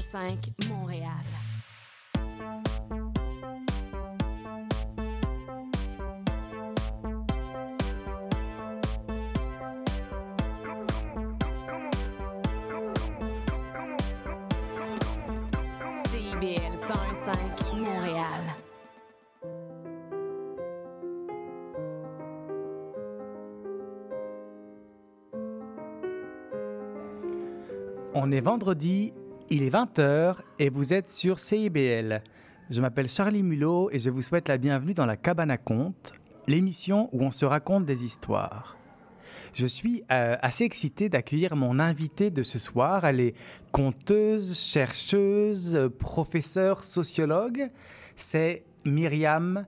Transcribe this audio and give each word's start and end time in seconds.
1015 0.00 0.68
Montréal. 0.70 1.10
CIBL 15.92 16.76
1015 16.78 17.76
Montréal. 17.76 18.40
On 28.14 28.30
est 28.32 28.40
vendredi, 28.40 29.12
il 29.50 29.64
est 29.64 29.70
20h 29.70 30.36
et 30.60 30.70
vous 30.70 30.92
êtes 30.92 31.10
sur 31.10 31.40
CIBL. 31.40 32.22
Je 32.70 32.80
m'appelle 32.80 33.08
Charlie 33.08 33.42
Mulot 33.42 33.90
et 33.90 33.98
je 33.98 34.08
vous 34.08 34.22
souhaite 34.22 34.46
la 34.46 34.58
bienvenue 34.58 34.94
dans 34.94 35.06
la 35.06 35.16
Cabane 35.16 35.50
à 35.50 35.58
Contes, 35.58 36.14
l'émission 36.46 37.08
où 37.12 37.24
on 37.24 37.32
se 37.32 37.44
raconte 37.44 37.84
des 37.84 38.04
histoires. 38.04 38.76
Je 39.52 39.66
suis 39.66 40.04
euh, 40.12 40.36
assez 40.40 40.62
excité 40.62 41.08
d'accueillir 41.08 41.56
mon 41.56 41.80
invitée 41.80 42.30
de 42.30 42.44
ce 42.44 42.60
soir. 42.60 43.04
Elle 43.04 43.18
est 43.18 43.34
conteuse, 43.72 44.56
chercheuse, 44.56 45.90
professeure, 45.98 46.84
sociologue. 46.84 47.70
C'est 48.14 48.62
Myriam 48.86 49.66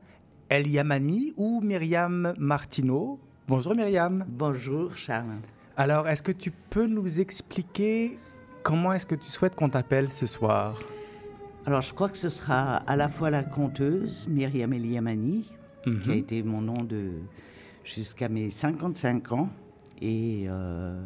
El 0.49 0.69
Yamani 0.69 1.35
ou 1.37 1.61
Myriam 1.61 2.35
Martineau. 2.39 3.19
Bonjour 3.49 3.75
Myriam. 3.75 4.25
Bonjour 4.29 4.97
Charles. 4.97 5.41
Alors, 5.77 6.07
est-ce 6.07 6.23
que 6.23 6.33
tu 6.33 6.53
peux 6.71 6.87
nous 6.87 7.19
expliquer 7.19 8.17
comment 8.63 8.93
est-ce 8.93 9.07
que 9.07 9.15
tu 9.15 9.31
souhaites 9.31 9.55
qu'on 9.55 9.69
t'appelle 9.69 10.11
ce 10.13 10.27
soir? 10.27 10.79
Alors 11.67 11.81
je 11.81 11.93
crois 11.93 12.09
que 12.09 12.17
ce 12.17 12.29
sera 12.29 12.77
à 12.77 12.97
la 12.97 13.09
fois 13.09 13.31
la 13.31 13.45
conteuse 13.45 14.29
Myriam 14.29 14.73
El 14.73 14.87
Yamani, 14.87 15.49
qui 16.03 16.11
a 16.11 16.15
été 16.15 16.43
mon 16.43 16.61
nom 16.61 16.83
de 16.83 17.11
jusqu'à 17.85 18.29
mes 18.29 18.51
55 18.51 19.33
ans. 19.33 19.49
Et, 20.01 20.47
euh, 20.49 21.01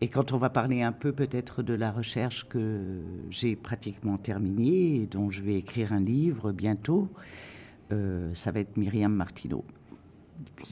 et 0.00 0.08
quand 0.08 0.32
on 0.32 0.38
va 0.38 0.50
parler 0.50 0.82
un 0.82 0.92
peu 0.92 1.12
peut-être 1.12 1.62
de 1.62 1.74
la 1.74 1.92
recherche 1.92 2.48
que 2.48 3.00
j'ai 3.30 3.54
pratiquement 3.54 4.18
terminée 4.18 5.02
et 5.02 5.06
dont 5.06 5.30
je 5.30 5.42
vais 5.42 5.54
écrire 5.54 5.92
un 5.92 6.00
livre 6.00 6.52
bientôt, 6.52 7.08
euh, 7.92 8.30
ça 8.34 8.50
va 8.50 8.60
être 8.60 8.76
Myriam 8.76 9.12
Martineau. 9.12 9.64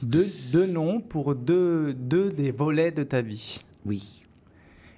deux, 0.03 0.25
deux 0.51 0.73
noms 0.73 0.99
pour 0.99 1.35
deux, 1.35 1.93
deux 1.93 2.29
des 2.29 2.51
volets 2.51 2.91
de 2.91 3.03
ta 3.03 3.21
vie. 3.21 3.63
Oui. 3.85 4.24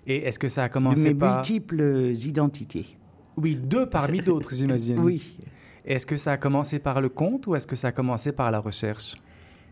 Et 0.08 0.26
est-ce 0.26 0.40
que 0.40 0.50
ça 0.50 0.64
a 0.64 0.70
commencé 0.70 1.10
mes 1.10 1.16
par... 1.16 1.36
multiples 1.36 2.14
identités. 2.26 2.98
Oui, 3.36 3.56
deux 3.56 3.88
parmi 3.88 4.22
d'autres, 4.22 4.54
j'imagine. 4.54 5.00
Oui. 5.00 5.38
Est-ce 5.86 6.06
que 6.06 6.18
ça 6.18 6.32
a 6.34 6.38
commencé 6.38 6.80
par 6.80 7.02
le 7.02 7.10
conte 7.10 7.46
ou 7.48 7.56
est-ce 7.56 7.68
que 7.68 7.76
ça 7.76 7.90
a 7.90 7.92
commencé 7.92 8.32
par 8.32 8.50
la 8.50 8.60
recherche? 8.60 9.16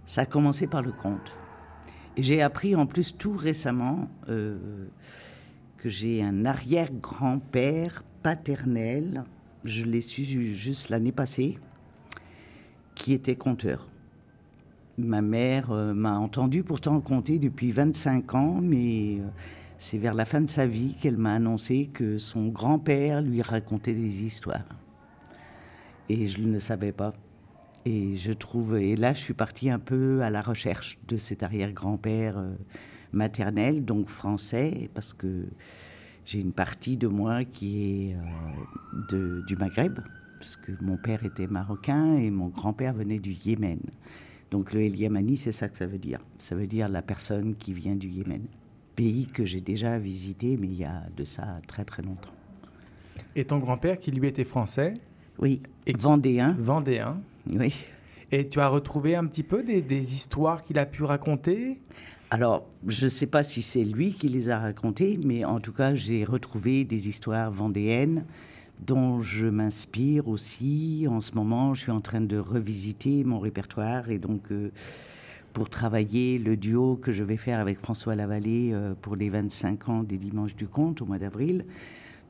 Ça 0.06 0.22
a 0.22 0.26
commencé 0.26 0.68
par 0.68 0.82
le 0.82 0.92
conte. 0.92 1.38
Et 2.18 2.24
j'ai 2.24 2.42
appris 2.42 2.76
en 2.76 2.86
plus 2.86 3.18
tout 3.18 3.36
récemment 3.36 4.08
euh, 4.30 4.88
que 5.78 5.90
j'ai 5.90 6.22
un 6.22 6.46
arrière-grand-père 6.46 8.04
paternel, 8.24 9.24
je 9.66 9.84
l'ai 9.86 10.02
su 10.02 10.24
juste 10.24 10.90
l'année 10.90 11.12
passée, 11.12 11.58
qui 12.94 13.14
était 13.14 13.36
conteur. 13.36 13.90
Ma 14.98 15.22
mère 15.22 15.72
euh, 15.72 15.94
m'a 15.94 16.18
entendu 16.18 16.64
pourtant 16.64 17.02
conter 17.02 17.40
depuis 17.40 17.72
25 17.72 18.36
ans, 18.36 18.60
mais 18.62 19.18
euh, 19.20 19.28
c'est 19.78 19.98
vers 19.98 20.14
la 20.14 20.26
fin 20.26 20.42
de 20.42 20.50
sa 20.50 20.66
vie 20.66 20.96
qu'elle 20.96 21.18
m'a 21.18 21.34
annoncé 21.34 21.88
que 21.88 22.18
son 22.18 22.48
grand-père 22.48 23.22
lui 23.22 23.42
racontait 23.42 23.94
des 23.94 24.24
histoires. 24.24 24.66
Et 26.10 26.28
je 26.28 26.42
ne 26.42 26.60
savais 26.60 26.92
pas. 26.92 27.14
Et 27.86 28.16
je 28.16 28.32
trouve, 28.32 28.78
et 28.78 28.96
là, 28.96 29.14
je 29.14 29.20
suis 29.20 29.34
partie 29.34 29.70
un 29.70 29.80
peu 29.80 30.22
à 30.22 30.30
la 30.30 30.42
recherche 30.42 30.98
de 31.08 31.18
cet 31.18 31.44
arrière-grand-père 31.44 32.38
euh, 32.38 32.54
maternel, 33.12 33.86
donc 33.86 34.10
français, 34.10 34.90
parce 34.96 35.14
que 35.14 35.46
j'ai 36.26 36.40
une 36.40 36.52
partie 36.52 36.98
de 36.98 37.08
moi 37.08 37.46
qui 37.46 38.10
est 38.10 38.16
euh, 39.12 39.42
du 39.46 39.56
Maghreb, 39.56 40.00
parce 40.40 40.56
que 40.56 40.72
mon 40.82 40.98
père 40.98 41.24
était 41.24 41.48
marocain 41.48 42.16
et 42.16 42.32
mon 42.32 42.48
grand-père 42.48 42.96
venait 42.96 43.20
du 43.20 43.34
Yémen. 43.34 43.80
Donc 44.50 44.74
le 44.74 44.82
El 44.82 44.96
Yamani, 44.96 45.38
c'est 45.38 45.52
ça 45.52 45.70
que 45.70 45.78
ça 45.78 45.86
veut 45.86 46.00
dire. 46.00 46.20
Ça 46.38 46.56
veut 46.56 46.68
dire 46.68 46.90
la 46.90 47.02
personne 47.02 47.56
qui 47.56 47.74
vient 47.74 47.96
du 47.96 48.08
Yémen. 48.08 48.48
Pays 48.96 49.26
que 49.28 49.44
j'ai 49.46 49.62
déjà 49.62 50.00
visité, 50.00 50.58
mais 50.58 50.68
il 50.68 50.78
y 50.78 50.86
a 50.86 51.04
de 51.16 51.26
ça 51.26 51.60
très 51.68 51.84
très 51.84 52.02
longtemps. 52.02 52.34
Et 53.36 53.44
ton 53.46 53.60
grand-père, 53.60 54.00
qui 54.00 54.12
lui 54.12 54.28
était 54.28 54.46
français, 54.46 54.94
Oui, 55.40 55.62
Et 55.86 55.94
qui- 55.94 56.02
vendéen, 56.02 56.56
vendéen, 56.58 57.22
oui. 57.52 57.74
et 58.32 58.48
tu 58.48 58.60
as 58.62 58.70
retrouvé 58.70 59.16
un 59.16 59.26
petit 59.26 59.44
peu 59.44 59.64
des, 59.64 59.82
des 59.82 60.14
histoires 60.14 60.62
qu'il 60.64 60.80
a 60.80 60.86
pu 60.86 61.04
raconter? 61.04 61.78
Alors, 62.32 62.66
je 62.88 63.06
ne 63.06 63.10
sais 63.10 63.28
pas 63.28 63.44
si 63.44 63.62
c'est 63.62 63.84
lui 63.84 64.14
qui 64.14 64.30
les 64.30 64.50
a 64.50 64.60
racontées, 64.60 65.20
mais 65.24 65.44
en 65.44 65.60
tout 65.60 65.74
cas, 65.74 65.94
j'ai 65.94 66.24
retrouvé 66.24 66.86
des 66.86 67.10
histoires 67.10 67.52
vendéennes 67.52 68.26
dont 68.86 69.20
je 69.22 69.48
m'inspire 69.48 70.28
aussi. 70.28 71.06
En 71.10 71.20
ce 71.22 71.36
moment, 71.36 71.74
je 71.74 71.82
suis 71.84 71.92
en 71.92 72.02
train 72.02 72.22
de 72.22 72.38
revisiter 72.38 73.24
mon 73.26 73.40
répertoire 73.40 74.10
et 74.10 74.18
donc 74.20 74.52
euh, 74.52 74.72
pour 75.56 75.70
travailler 75.70 76.38
le 76.38 76.58
duo 76.58 76.98
que 76.98 77.14
je 77.14 77.24
vais 77.24 77.38
faire 77.38 77.62
avec 77.62 77.78
François 77.78 78.14
Lavallée 78.14 78.72
euh, 78.74 78.94
pour 79.02 79.16
les 79.16 79.30
25 79.30 79.88
ans 79.88 80.04
des 80.04 80.18
Dimanches 80.18 80.58
du 80.58 80.68
Conte 80.68 81.02
au 81.02 81.06
mois 81.06 81.18
d'avril. 81.18 81.66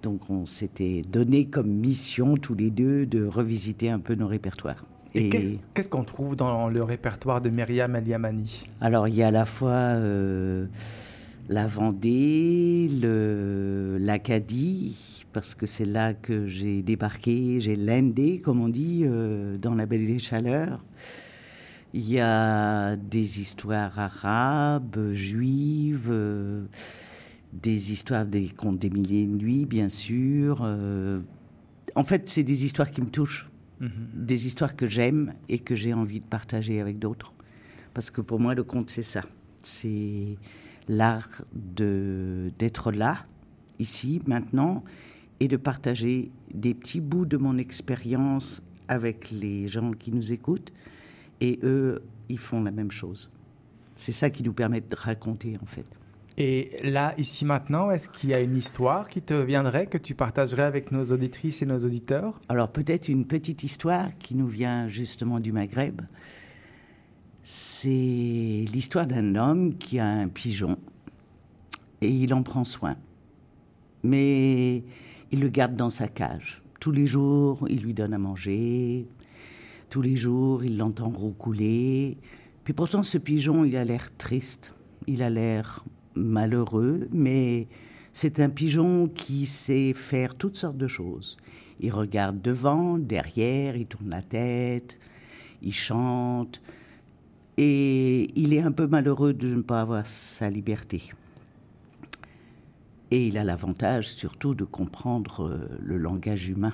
Donc, 0.04 0.30
on 0.30 0.46
s'était 0.46 1.02
donné 1.02 1.46
comme 1.46 1.68
mission 1.68 2.38
tous 2.38 2.54
les 2.54 2.70
deux 2.70 3.08
de 3.08 3.26
revisiter 3.26 3.90
un 3.90 3.98
peu 3.98 4.14
nos 4.14 4.28
répertoires. 4.28 4.86
Et, 5.16 5.30
qu'est-ce 5.30 5.60
qu'est-ce 5.74 5.90
qu'on 5.90 6.04
trouve 6.04 6.36
dans 6.36 6.70
le 6.70 6.84
répertoire 6.84 7.42
de 7.42 7.50
Myriam 7.50 7.96
El 7.96 8.08
Yamani 8.08 8.68
Alors, 8.80 9.08
il 9.08 9.16
y 9.16 9.24
a 9.24 9.28
à 9.30 9.32
la 9.32 9.46
fois 9.46 9.72
euh, 9.72 10.68
la 11.50 11.66
Vendée, 11.66 12.88
l'Acadie, 14.00 15.26
parce 15.34 15.56
que 15.56 15.66
c'est 15.66 15.86
là 15.86 16.14
que 16.14 16.46
j'ai 16.46 16.84
débarqué, 16.84 17.60
j'ai 17.60 17.76
landé, 17.76 18.40
comme 18.40 18.62
on 18.62 18.70
dit, 18.70 19.02
euh, 19.04 19.58
dans 19.58 19.74
la 19.74 19.88
Belle 19.88 20.06
des 20.06 20.20
Chaleurs. 20.20 20.86
Il 21.98 22.10
y 22.10 22.20
a 22.20 22.98
des 22.98 23.40
histoires 23.40 23.98
arabes, 23.98 25.14
juives, 25.14 26.10
euh, 26.12 26.66
des 27.54 27.94
histoires 27.94 28.26
des 28.26 28.50
contes 28.50 28.80
des 28.80 28.90
milliers 28.90 29.26
de 29.26 29.32
nuits, 29.32 29.66
bien 29.66 29.88
sûr. 29.88 30.60
euh. 30.62 31.22
en 31.96 32.04
fait, 32.04 32.28
c'est 32.28 32.44
des 32.44 32.66
histoires 32.66 32.92
qui 32.92 33.02
me 33.02 33.08
touchent, 33.08 33.50
des 34.14 34.46
histoires 34.46 34.76
que 34.76 34.88
j'aime 34.88 35.36
et 35.48 35.60
que 35.60 35.74
j'ai 35.74 35.94
envie 35.94 36.20
de 36.20 36.26
partager 36.26 36.82
avec 36.82 37.00
d'autres. 37.00 37.34
Parce 37.94 38.12
que 38.12 38.20
pour 38.20 38.42
moi, 38.42 38.56
le 38.56 38.66
conte, 38.66 38.90
c'est 38.90 39.02
ça. 39.02 39.22
C'est 39.64 40.38
l'art 40.90 41.44
d'être 41.54 42.92
là, 42.92 43.26
ici, 43.80 44.20
maintenant, 44.28 44.84
et 45.40 45.48
de 45.48 45.56
partager 45.56 46.30
des 46.54 46.74
petits 46.74 47.00
bouts 47.00 47.26
de 47.26 47.38
mon 47.38 47.58
expérience 47.58 48.62
avec 48.90 49.32
les 49.32 49.70
gens 49.70 49.92
qui 49.92 50.12
nous 50.12 50.34
écoutent. 50.34 50.74
Et 51.42 51.60
eux, 51.64 52.04
ils 52.30 52.40
font 52.40 52.64
la 52.64 52.72
même 52.72 52.92
chose. 52.92 53.32
C'est 53.96 54.12
ça 54.12 54.30
qui 54.30 54.44
nous 54.44 54.54
permet 54.54 54.82
de 54.82 54.96
raconter, 54.96 55.58
en 55.62 55.66
fait. 55.66 55.86
Et 56.38 56.72
là, 56.84 57.14
ici 57.18 57.46
maintenant, 57.46 57.92
est-ce 57.92 58.10
qu'il 58.10 58.30
y 58.30 58.34
a 58.34 58.42
une 58.42 58.58
histoire 58.58 59.08
qui 59.08 59.22
te 59.22 59.34
viendrait, 59.34 59.88
que 59.88 59.98
tu 59.98 60.16
partagerais 60.16 60.64
avec 60.64 60.92
nos 60.92 61.04
auditrices 61.14 61.62
et 61.62 61.66
nos 61.66 61.78
auditeurs? 61.78 62.42
Alors 62.50 62.70
peut-être 62.70 63.08
une 63.08 63.26
petite 63.26 63.64
histoire 63.64 64.18
qui 64.18 64.36
nous 64.36 64.48
vient 64.48 64.90
justement 64.90 65.40
du 65.40 65.54
Maghreb. 65.54 66.02
C'est 67.42 67.90
l'histoire 67.90 69.08
d'un 69.08 69.36
homme 69.36 69.78
qui 69.78 69.98
a 69.98 70.08
un 70.08 70.28
pigeon 70.28 70.78
et 72.02 72.10
il 72.10 72.34
en 72.34 72.44
prend 72.44 72.66
soin. 72.66 72.98
Mais 74.04 74.84
il 75.32 75.40
le 75.40 75.50
garde 75.50 75.76
dans 75.76 75.90
sa 75.90 76.10
cage. 76.10 76.64
Tous 76.82 76.92
les 76.92 77.06
jours, 77.06 77.66
il 77.70 77.82
lui 77.82 77.94
donne 77.94 78.14
à 78.14 78.18
manger. 78.18 79.08
Tous 79.96 80.02
les 80.02 80.18
jours, 80.18 80.66
il 80.66 80.76
l'entend 80.78 81.10
roucouler. 81.10 82.18
Puis 82.66 82.74
pourtant, 82.74 83.02
ce 83.02 83.18
pigeon, 83.18 83.64
il 83.64 83.78
a 83.78 83.86
l'air 83.86 84.14
triste. 84.18 84.76
Il 85.08 85.24
a 85.24 85.30
l'air 85.30 85.86
malheureux, 86.16 87.08
mais 87.14 87.70
c'est 88.12 88.42
un 88.42 88.50
pigeon 88.50 89.08
qui 89.08 89.46
sait 89.46 89.94
faire 89.94 90.36
toutes 90.36 90.58
sortes 90.58 90.76
de 90.76 90.90
choses. 90.90 91.38
Il 91.80 91.94
regarde 91.94 92.42
devant, 92.42 92.98
derrière, 92.98 93.78
il 93.78 93.86
tourne 93.86 94.10
la 94.10 94.22
tête, 94.22 95.00
il 95.62 95.74
chante, 95.74 96.62
et 97.56 98.38
il 98.38 98.54
est 98.54 98.64
un 98.64 98.74
peu 98.74 98.88
malheureux 98.88 99.34
de 99.34 99.48
ne 99.56 99.62
pas 99.62 99.80
avoir 99.80 100.06
sa 100.06 100.50
liberté. 100.50 101.04
Et 103.12 103.28
il 103.28 103.38
a 103.38 103.46
l'avantage 103.46 104.10
surtout 104.10 104.56
de 104.56 104.66
comprendre 104.66 105.46
euh, 105.46 105.70
le 105.82 105.98
langage 105.98 106.50
humain, 106.50 106.74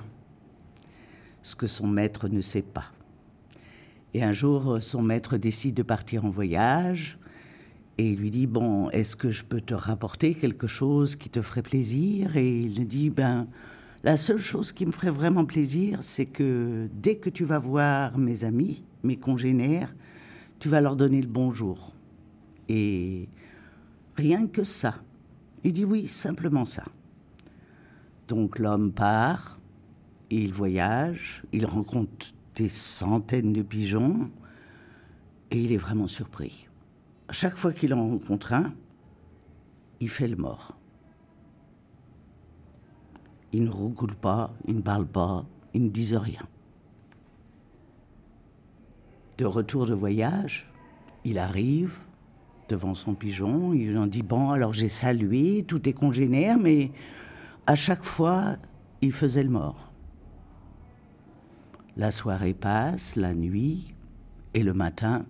ce 1.44 1.54
que 1.54 1.68
son 1.68 1.86
maître 1.86 2.26
ne 2.26 2.40
sait 2.40 2.62
pas. 2.62 2.90
Et 4.14 4.22
un 4.22 4.32
jour, 4.32 4.72
euh, 4.72 4.80
son 4.80 5.02
maître 5.02 5.36
décide 5.36 5.74
de 5.74 5.82
partir 5.82 6.24
en 6.24 6.30
voyage 6.30 7.18
et 7.98 8.10
il 8.10 8.18
lui 8.18 8.30
dit 8.30 8.46
Bon, 8.46 8.90
est-ce 8.90 9.16
que 9.16 9.30
je 9.30 9.44
peux 9.44 9.60
te 9.60 9.74
rapporter 9.74 10.34
quelque 10.34 10.66
chose 10.66 11.16
qui 11.16 11.28
te 11.28 11.42
ferait 11.42 11.62
plaisir? 11.62 12.36
Et 12.36 12.60
il 12.60 12.74
lui 12.76 12.86
dit 12.86 13.10
Ben, 13.10 13.46
La 14.02 14.16
seule 14.16 14.38
chose 14.38 14.72
qui 14.72 14.86
me 14.86 14.92
ferait 14.92 15.10
vraiment 15.10 15.44
plaisir, 15.44 15.98
c'est 16.02 16.26
que 16.26 16.88
dès 16.94 17.16
que 17.16 17.30
tu 17.30 17.44
vas 17.44 17.58
voir 17.58 18.18
mes 18.18 18.44
amis, 18.44 18.82
mes 19.02 19.16
congénères, 19.16 19.94
tu 20.58 20.68
vas 20.68 20.80
leur 20.80 20.96
donner 20.96 21.20
le 21.20 21.28
bonjour. 21.28 21.94
Et 22.68 23.28
rien 24.16 24.46
que 24.46 24.64
ça. 24.64 24.94
Il 25.64 25.72
dit 25.72 25.84
oui, 25.84 26.06
simplement 26.08 26.64
ça. 26.64 26.84
Donc 28.28 28.58
l'homme 28.58 28.92
part, 28.92 29.60
il 30.30 30.52
voyage, 30.52 31.42
il 31.52 31.66
rencontre 31.66 32.32
des 32.54 32.68
centaines 32.68 33.52
de 33.52 33.62
pigeons, 33.62 34.30
et 35.50 35.58
il 35.58 35.72
est 35.72 35.78
vraiment 35.78 36.06
surpris. 36.06 36.68
chaque 37.30 37.56
fois 37.56 37.72
qu'il 37.72 37.94
en 37.94 38.08
rencontre 38.08 38.52
un, 38.52 38.74
il 40.00 40.08
fait 40.08 40.28
le 40.28 40.36
mort. 40.36 40.76
Il 43.52 43.64
ne 43.64 43.70
roucoule 43.70 44.14
pas, 44.14 44.52
il 44.66 44.76
ne 44.76 44.80
parle 44.80 45.06
pas, 45.06 45.44
il 45.74 45.84
ne 45.84 45.88
dit 45.88 46.16
rien. 46.16 46.42
De 49.38 49.44
retour 49.44 49.86
de 49.86 49.94
voyage, 49.94 50.70
il 51.24 51.38
arrive 51.38 52.00
devant 52.68 52.94
son 52.94 53.14
pigeon, 53.14 53.72
il 53.72 53.96
en 53.98 54.06
dit 54.06 54.22
Bon, 54.22 54.50
alors 54.50 54.72
j'ai 54.72 54.88
salué 54.88 55.64
tous 55.66 55.80
tes 55.80 55.92
congénères, 55.92 56.58
mais 56.58 56.90
à 57.66 57.76
chaque 57.76 58.04
fois, 58.04 58.56
il 59.00 59.12
faisait 59.12 59.42
le 59.42 59.50
mort. 59.50 59.91
La 61.96 62.10
soirée 62.10 62.54
passe, 62.54 63.16
la 63.16 63.34
nuit, 63.34 63.94
et 64.54 64.62
le 64.62 64.72
matin, 64.72 65.26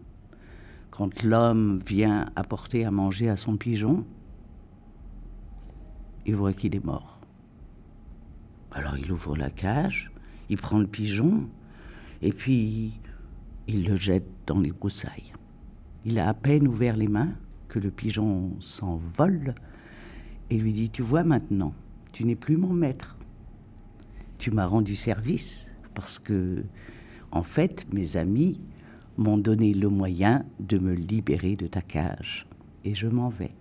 quand 0.90 1.24
l'homme 1.24 1.78
vient 1.78 2.26
apporter 2.36 2.84
à 2.84 2.92
manger 2.92 3.28
à 3.28 3.36
son 3.36 3.56
pigeon, 3.56 4.06
il 6.24 6.36
voit 6.36 6.52
qu'il 6.52 6.76
est 6.76 6.84
mort. 6.84 7.18
Alors 8.70 8.96
il 8.96 9.10
ouvre 9.10 9.36
la 9.36 9.50
cage, 9.50 10.12
il 10.48 10.56
prend 10.56 10.78
le 10.78 10.86
pigeon, 10.86 11.48
et 12.20 12.32
puis 12.32 13.00
il 13.66 13.88
le 13.88 13.96
jette 13.96 14.28
dans 14.46 14.60
les 14.60 14.70
broussailles. 14.70 15.32
Il 16.04 16.20
a 16.20 16.28
à 16.28 16.34
peine 16.34 16.68
ouvert 16.68 16.96
les 16.96 17.08
mains 17.08 17.34
que 17.66 17.80
le 17.80 17.90
pigeon 17.90 18.52
s'envole 18.60 19.54
et 20.48 20.58
lui 20.58 20.72
dit, 20.72 20.90
tu 20.90 21.02
vois 21.02 21.24
maintenant, 21.24 21.74
tu 22.12 22.24
n'es 22.24 22.36
plus 22.36 22.56
mon 22.56 22.72
maître. 22.72 23.18
Tu 24.38 24.50
m'as 24.50 24.66
rendu 24.66 24.94
service 24.94 25.71
parce 25.94 26.18
que, 26.18 26.64
en 27.30 27.42
fait, 27.42 27.86
mes 27.92 28.16
amis 28.16 28.60
m'ont 29.16 29.38
donné 29.38 29.74
le 29.74 29.88
moyen 29.88 30.44
de 30.60 30.78
me 30.78 30.94
libérer 30.94 31.56
de 31.56 31.66
ta 31.66 31.82
cage. 31.82 32.46
Et 32.84 32.94
je 32.94 33.06
m'en 33.06 33.28
vais. 33.28 33.54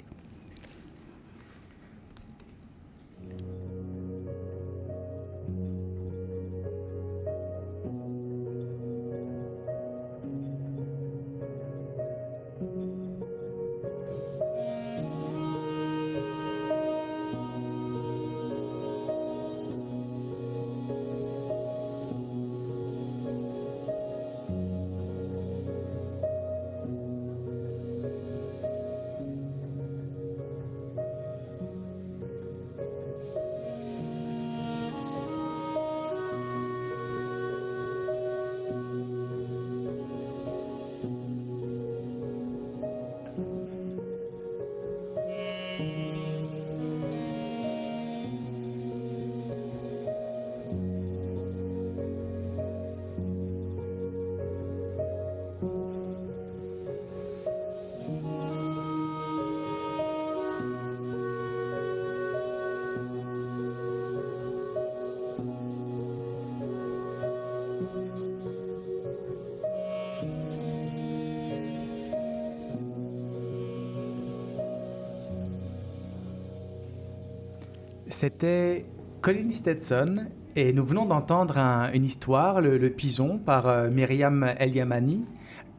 C'était 78.12 78.86
Colin 79.22 79.50
Stetson 79.52 80.28
et 80.58 80.74
nous 80.74 80.86
venons 80.86 81.06
d'entendre 81.06 81.58
une 81.94 82.04
histoire, 82.04 82.60
le, 82.60 82.90
pigeon, 82.90 83.38
par 83.38 83.68
euh, 83.68 83.90
Myriam 83.90 84.54
Eliamani. 84.60 85.25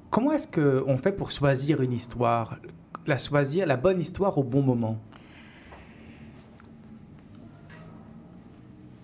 Comment 0.09 0.33
est-ce 0.33 0.49
qu'on 0.49 0.97
fait 0.97 1.13
pour 1.13 1.31
choisir 1.31 1.83
une 1.83 1.93
histoire 1.93 2.59
La 3.07 3.19
choisir, 3.19 3.67
la 3.67 3.77
bonne 3.77 4.01
histoire 4.01 4.39
au 4.39 4.45
bon 4.45 4.63
moment? 4.63 4.99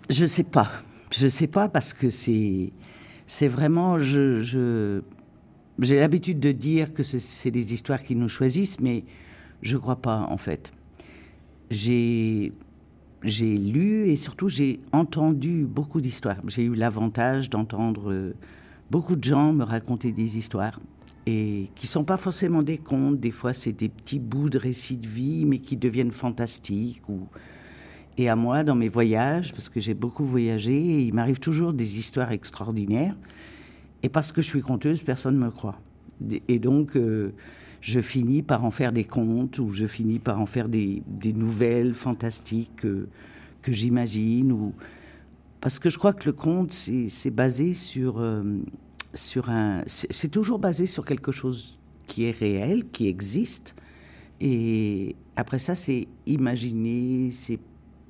Je 0.08 0.24
sais 0.24 0.44
pas. 0.44 0.70
Je 1.12 1.28
sais 1.28 1.48
pas 1.48 1.68
parce 1.68 1.92
que 1.92 2.08
c'est 2.08 2.72
c'est 3.26 3.48
vraiment 3.48 3.98
je, 3.98 5.02
j'ai 5.78 5.96
l'habitude 6.00 6.40
de 6.40 6.52
dire 6.52 6.94
que 6.94 7.02
c'est 7.02 7.50
des 7.50 7.74
histoires 7.74 8.02
qui 8.02 8.16
nous 8.16 8.28
choisissent, 8.28 8.80
mais 8.80 9.04
je 9.60 9.76
crois 9.76 9.96
pas 9.96 10.26
en 10.30 10.38
fait. 10.38 10.72
J'ai 11.70 12.52
j'ai 13.22 13.56
lu 13.56 14.08
et 14.08 14.16
surtout 14.16 14.48
j'ai 14.48 14.80
entendu 14.92 15.66
beaucoup 15.66 16.00
d'histoires. 16.00 16.38
J'ai 16.46 16.64
eu 16.64 16.74
l'avantage 16.74 17.50
d'entendre 17.50 18.12
euh, 18.12 18.34
beaucoup 18.90 19.16
de 19.16 19.24
gens 19.24 19.52
me 19.52 19.64
raconter 19.64 20.12
des 20.12 20.38
histoires 20.38 20.78
et 21.26 21.68
qui 21.74 21.86
sont 21.86 22.04
pas 22.04 22.16
forcément 22.16 22.62
des 22.62 22.78
contes. 22.78 23.20
Des 23.20 23.30
fois, 23.30 23.52
c'est 23.52 23.72
des 23.72 23.88
petits 23.88 24.18
bouts 24.18 24.48
de 24.48 24.58
récits 24.58 24.96
de 24.96 25.06
vie, 25.06 25.44
mais 25.44 25.58
qui 25.58 25.76
deviennent 25.76 26.12
fantastiques. 26.12 27.02
Et 28.16 28.28
à 28.28 28.36
moi, 28.36 28.64
dans 28.64 28.74
mes 28.74 28.88
voyages, 28.88 29.52
parce 29.52 29.68
que 29.68 29.78
j'ai 29.78 29.94
beaucoup 29.94 30.24
voyagé, 30.24 31.04
il 31.04 31.12
m'arrive 31.12 31.38
toujours 31.38 31.72
des 31.72 31.98
histoires 31.98 32.32
extraordinaires. 32.32 33.14
Et 34.02 34.08
parce 34.08 34.32
que 34.32 34.40
je 34.40 34.48
suis 34.48 34.62
conteuse, 34.62 35.02
personne 35.02 35.38
ne 35.38 35.44
me 35.44 35.50
croit. 35.50 35.78
Et 36.48 36.58
donc, 36.58 36.96
euh, 36.96 37.34
je 37.80 38.00
finis 38.00 38.42
par 38.42 38.64
en 38.64 38.70
faire 38.70 38.92
des 38.92 39.04
contes 39.04 39.58
ou 39.58 39.70
je 39.70 39.86
finis 39.86 40.18
par 40.18 40.40
en 40.40 40.46
faire 40.46 40.68
des, 40.68 41.02
nouvelles 41.34 41.94
fantastiques 41.94 42.76
que, 42.76 43.08
j'imagine. 43.66 44.52
Ou... 44.52 44.72
Parce 45.60 45.78
que 45.78 45.90
je 45.90 45.98
crois 45.98 46.12
que 46.12 46.26
le 46.26 46.32
conte, 46.32 46.72
c'est 46.72 47.30
basé 47.30 47.74
sur, 47.74 48.18
euh, 48.18 48.42
sur 49.14 49.50
un. 49.50 49.82
C'est 49.86 50.30
toujours 50.30 50.58
basé 50.58 50.86
sur 50.86 51.04
quelque 51.04 51.32
chose 51.32 51.78
qui 52.06 52.24
est 52.24 52.36
réel, 52.36 52.88
qui 52.90 53.08
existe. 53.08 53.74
Et 54.40 55.16
après 55.36 55.58
ça, 55.58 55.74
c'est 55.74 56.08
imaginer, 56.26 57.30
c'est 57.30 57.58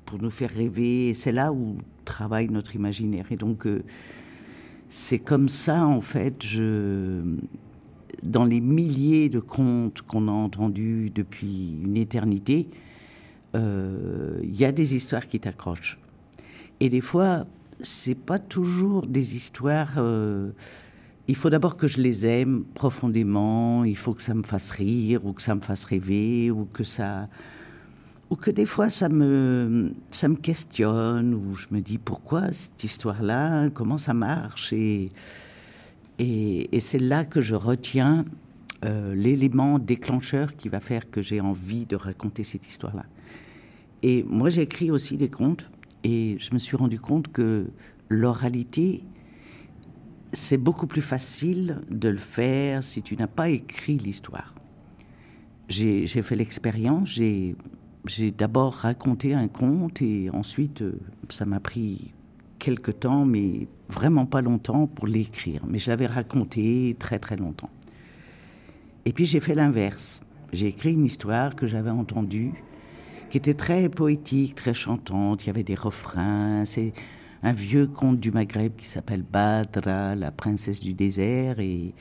pour 0.05 0.21
nous 0.21 0.29
faire 0.29 0.49
rêver. 0.49 1.13
C'est 1.13 1.31
là 1.31 1.51
où 1.51 1.77
travaille 2.05 2.49
notre 2.49 2.75
imaginaire. 2.75 3.25
Et 3.31 3.35
donc, 3.35 3.67
euh, 3.67 3.83
c'est 4.87 5.19
comme 5.19 5.49
ça, 5.49 5.85
en 5.85 6.01
fait, 6.01 6.43
je 6.43 7.21
dans 8.23 8.45
les 8.45 8.61
milliers 8.61 9.29
de 9.29 9.39
contes 9.39 10.01
qu'on 10.01 10.27
a 10.27 10.31
entendus 10.31 11.11
depuis 11.13 11.77
une 11.83 11.97
éternité, 11.97 12.69
euh, 13.55 14.39
il 14.43 14.55
y 14.55 14.65
a 14.65 14.71
des 14.71 14.95
histoires 14.95 15.27
qui 15.27 15.39
t'accrochent. 15.39 15.99
Et 16.79 16.89
des 16.89 17.01
fois, 17.01 17.45
c'est 17.81 18.15
pas 18.15 18.39
toujours 18.39 19.07
des 19.07 19.35
histoires. 19.35 19.93
Euh, 19.97 20.51
il 21.27 21.35
faut 21.35 21.49
d'abord 21.49 21.77
que 21.77 21.87
je 21.87 22.01
les 22.01 22.25
aime 22.25 22.63
profondément. 22.73 23.83
Il 23.83 23.97
faut 23.97 24.13
que 24.13 24.21
ça 24.21 24.33
me 24.33 24.43
fasse 24.43 24.71
rire 24.71 25.25
ou 25.25 25.33
que 25.33 25.41
ça 25.41 25.55
me 25.55 25.61
fasse 25.61 25.85
rêver 25.85 26.51
ou 26.51 26.65
que 26.65 26.83
ça 26.83 27.29
ou 28.29 28.35
que 28.35 28.51
des 28.51 28.67
fois 28.67 28.89
ça 28.89 29.09
me 29.09 29.91
ça 30.11 30.27
me 30.27 30.35
questionne 30.35 31.33
ou 31.33 31.55
je 31.55 31.67
me 31.71 31.81
dis 31.81 31.97
pourquoi 31.97 32.51
cette 32.51 32.83
histoire-là, 32.83 33.69
comment 33.71 33.97
ça 33.97 34.13
marche? 34.13 34.71
Et 34.73 35.11
et, 36.19 36.79
c'est 36.79 36.99
là 36.99 37.23
que 37.25 37.41
je 37.41 37.55
retiens 37.55 38.25
euh, 38.85 39.15
l'élément 39.15 39.79
déclencheur 39.79 40.55
qui 40.55 40.69
va 40.69 40.81
faire 40.81 41.09
que 41.09 41.21
j'ai 41.21 41.39
envie 41.39 41.85
de 41.85 41.95
raconter 41.95 42.43
cette 42.43 42.67
histoire-là. 42.67 43.05
Et 44.03 44.23
moi, 44.23 44.49
j'ai 44.49 44.61
écrit 44.61 44.91
aussi 44.91 45.17
des 45.17 45.29
contes 45.29 45.69
et 46.03 46.37
je 46.39 46.53
me 46.53 46.57
suis 46.57 46.77
rendu 46.77 46.99
compte 46.99 47.29
que 47.29 47.67
l'oralité, 48.09 49.03
c'est 50.33 50.57
beaucoup 50.57 50.87
plus 50.87 51.01
facile 51.01 51.81
de 51.89 52.09
le 52.09 52.17
faire 52.17 52.83
si 52.83 53.01
tu 53.01 53.15
n'as 53.15 53.27
pas 53.27 53.49
écrit 53.49 53.97
l'histoire. 53.97 54.55
J'ai 55.67 56.07
fait 56.07 56.35
l'expérience, 56.35 57.09
j'ai 57.09 57.55
J'ai 58.05 58.31
d'abord 58.31 58.73
raconté 58.73 59.33
un 59.33 59.47
conte 59.47 60.01
et 60.01 60.29
ensuite, 60.31 60.81
euh, 60.81 60.99
ça 61.29 61.45
m'a 61.45 61.59
pris 61.59 62.13
quelque 62.57 62.91
temps, 62.91 63.25
mais 63.25 63.67
vraiment 63.89 64.25
pas 64.25 64.41
longtemps 64.41 64.87
pour 64.87 65.07
l'écrire. 65.07 65.61
Mais 65.67 65.79
je 65.79 65.89
l'avais 65.89 66.07
raconté 66.07 66.95
très 66.99 67.19
très 67.19 67.35
longtemps. 67.35 67.69
Et 69.05 69.11
puis 69.11 69.25
j'ai 69.25 69.39
fait 69.39 69.55
l'inverse. 69.55 70.23
J'ai 70.53 70.67
écrit 70.67 70.93
une 70.93 71.05
histoire 71.05 71.55
que 71.55 71.67
j'avais 71.67 71.89
entendue, 71.89 72.53
qui 73.29 73.37
était 73.37 73.53
très 73.53 73.89
poétique, 73.89 74.55
très 74.55 74.73
chantante. 74.73 75.43
Il 75.43 75.47
y 75.47 75.49
avait 75.49 75.63
des 75.63 75.75
refrains. 75.75 76.65
C'est 76.65 76.93
un 77.43 77.51
vieux 77.51 77.87
conte 77.87 78.19
du 78.19 78.31
Maghreb 78.31 78.75
qui 78.75 78.87
s'appelle 78.87 79.23
Badra, 79.23 80.15
la 80.15 80.31
princesse 80.31 80.79
du 80.79 80.93
désert. 80.93 81.59
Et, 81.59 81.93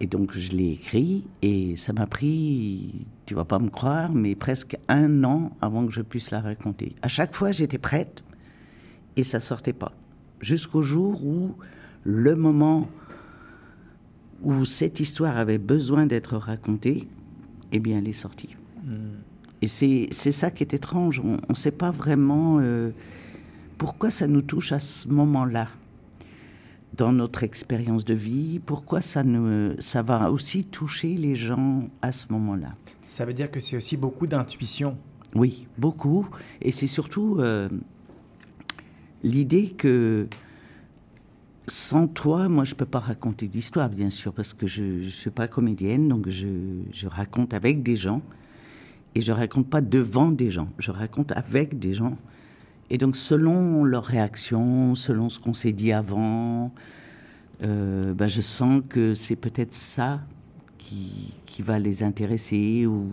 et 0.00 0.06
donc 0.06 0.32
je 0.32 0.52
l'ai 0.52 0.72
écrit 0.72 1.28
et 1.42 1.76
ça 1.76 1.92
m'a 1.92 2.06
pris, 2.06 3.06
tu 3.26 3.34
vas 3.34 3.44
pas 3.44 3.58
me 3.58 3.68
croire, 3.68 4.12
mais 4.12 4.34
presque 4.34 4.76
un 4.88 5.24
an 5.24 5.52
avant 5.60 5.86
que 5.86 5.92
je 5.92 6.02
puisse 6.02 6.30
la 6.30 6.40
raconter. 6.40 6.94
À 7.02 7.08
chaque 7.08 7.34
fois, 7.34 7.52
j'étais 7.52 7.78
prête 7.78 8.22
et 9.16 9.24
ça 9.24 9.40
sortait 9.40 9.72
pas. 9.72 9.92
Jusqu'au 10.40 10.82
jour 10.82 11.24
où 11.24 11.54
le 12.04 12.34
moment 12.36 12.88
où 14.42 14.64
cette 14.64 15.00
histoire 15.00 15.36
avait 15.36 15.58
besoin 15.58 16.06
d'être 16.06 16.36
racontée, 16.36 17.08
eh 17.72 17.80
bien, 17.80 17.98
elle 17.98 18.08
est 18.08 18.12
sortie. 18.12 18.56
Et 19.60 19.66
c'est 19.66 20.10
ça 20.12 20.50
qui 20.50 20.62
est 20.62 20.74
étrange. 20.74 21.20
On 21.20 21.38
ne 21.48 21.54
sait 21.54 21.72
pas 21.72 21.90
vraiment 21.90 22.58
euh, 22.60 22.90
pourquoi 23.76 24.10
ça 24.10 24.26
nous 24.26 24.42
touche 24.42 24.72
à 24.72 24.78
ce 24.78 25.08
moment-là 25.08 25.68
dans 26.96 27.12
notre 27.12 27.44
expérience 27.44 28.04
de 28.04 28.14
vie, 28.14 28.60
pourquoi 28.64 29.00
ça, 29.00 29.22
ne, 29.22 29.76
ça 29.78 30.02
va 30.02 30.32
aussi 30.32 30.64
toucher 30.64 31.14
les 31.16 31.36
gens 31.36 31.88
à 32.02 32.10
ce 32.12 32.32
moment-là? 32.32 32.74
Ça 33.06 33.24
veut 33.24 33.34
dire 33.34 33.50
que 33.50 33.60
c'est 33.60 33.76
aussi 33.76 33.96
beaucoup 33.96 34.26
d'intuition. 34.26 34.96
Oui, 35.34 35.66
beaucoup. 35.76 36.28
Et 36.60 36.72
c'est 36.72 36.86
surtout 36.86 37.36
euh, 37.38 37.68
l'idée 39.22 39.70
que 39.70 40.28
sans 41.68 42.06
toi, 42.08 42.48
moi, 42.48 42.64
je 42.64 42.74
ne 42.74 42.78
peux 42.78 42.86
pas 42.86 42.98
raconter 42.98 43.46
d'histoire, 43.46 43.88
bien 43.88 44.10
sûr, 44.10 44.32
parce 44.32 44.54
que 44.54 44.66
je 44.66 44.82
ne 44.82 45.02
suis 45.02 45.30
pas 45.30 45.48
comédienne, 45.48 46.08
donc 46.08 46.28
je, 46.28 47.06
raconte 47.06 47.54
avec 47.54 47.82
des 47.82 47.96
gens. 47.96 48.22
Et 49.14 49.20
je 49.20 49.32
raconte 49.32 49.68
pas 49.68 49.80
devant 49.80 50.30
des 50.30 50.50
gens, 50.50 50.68
je 50.78 50.90
raconte 50.90 51.32
avec 51.32 51.78
des 51.78 51.92
gens. 51.94 52.16
Et 52.90 52.98
donc, 52.98 53.16
selon 53.16 53.84
leurs 53.84 54.04
réactions, 54.04 54.94
selon 54.94 55.28
ce 55.28 55.38
qu'on 55.38 55.54
s'est 55.54 55.72
dit 55.72 55.92
avant, 55.92 56.72
euh, 57.62 58.14
ben, 58.14 58.28
je 58.28 58.40
sens 58.40 58.82
que 58.88 59.14
c'est 59.14 59.36
peut-être 59.36 59.74
ça 59.74 60.20
qui, 60.78 61.34
va 61.60 61.80
les 61.80 62.04
intéresser 62.04 62.86
ou, 62.86 63.10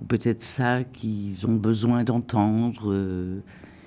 ou 0.00 0.04
peut-être 0.06 0.42
ça 0.42 0.82
qu'ils 0.82 1.46
ont 1.46 1.54
besoin 1.54 2.04
d'entendre. 2.04 2.90
Euh. 2.90 3.40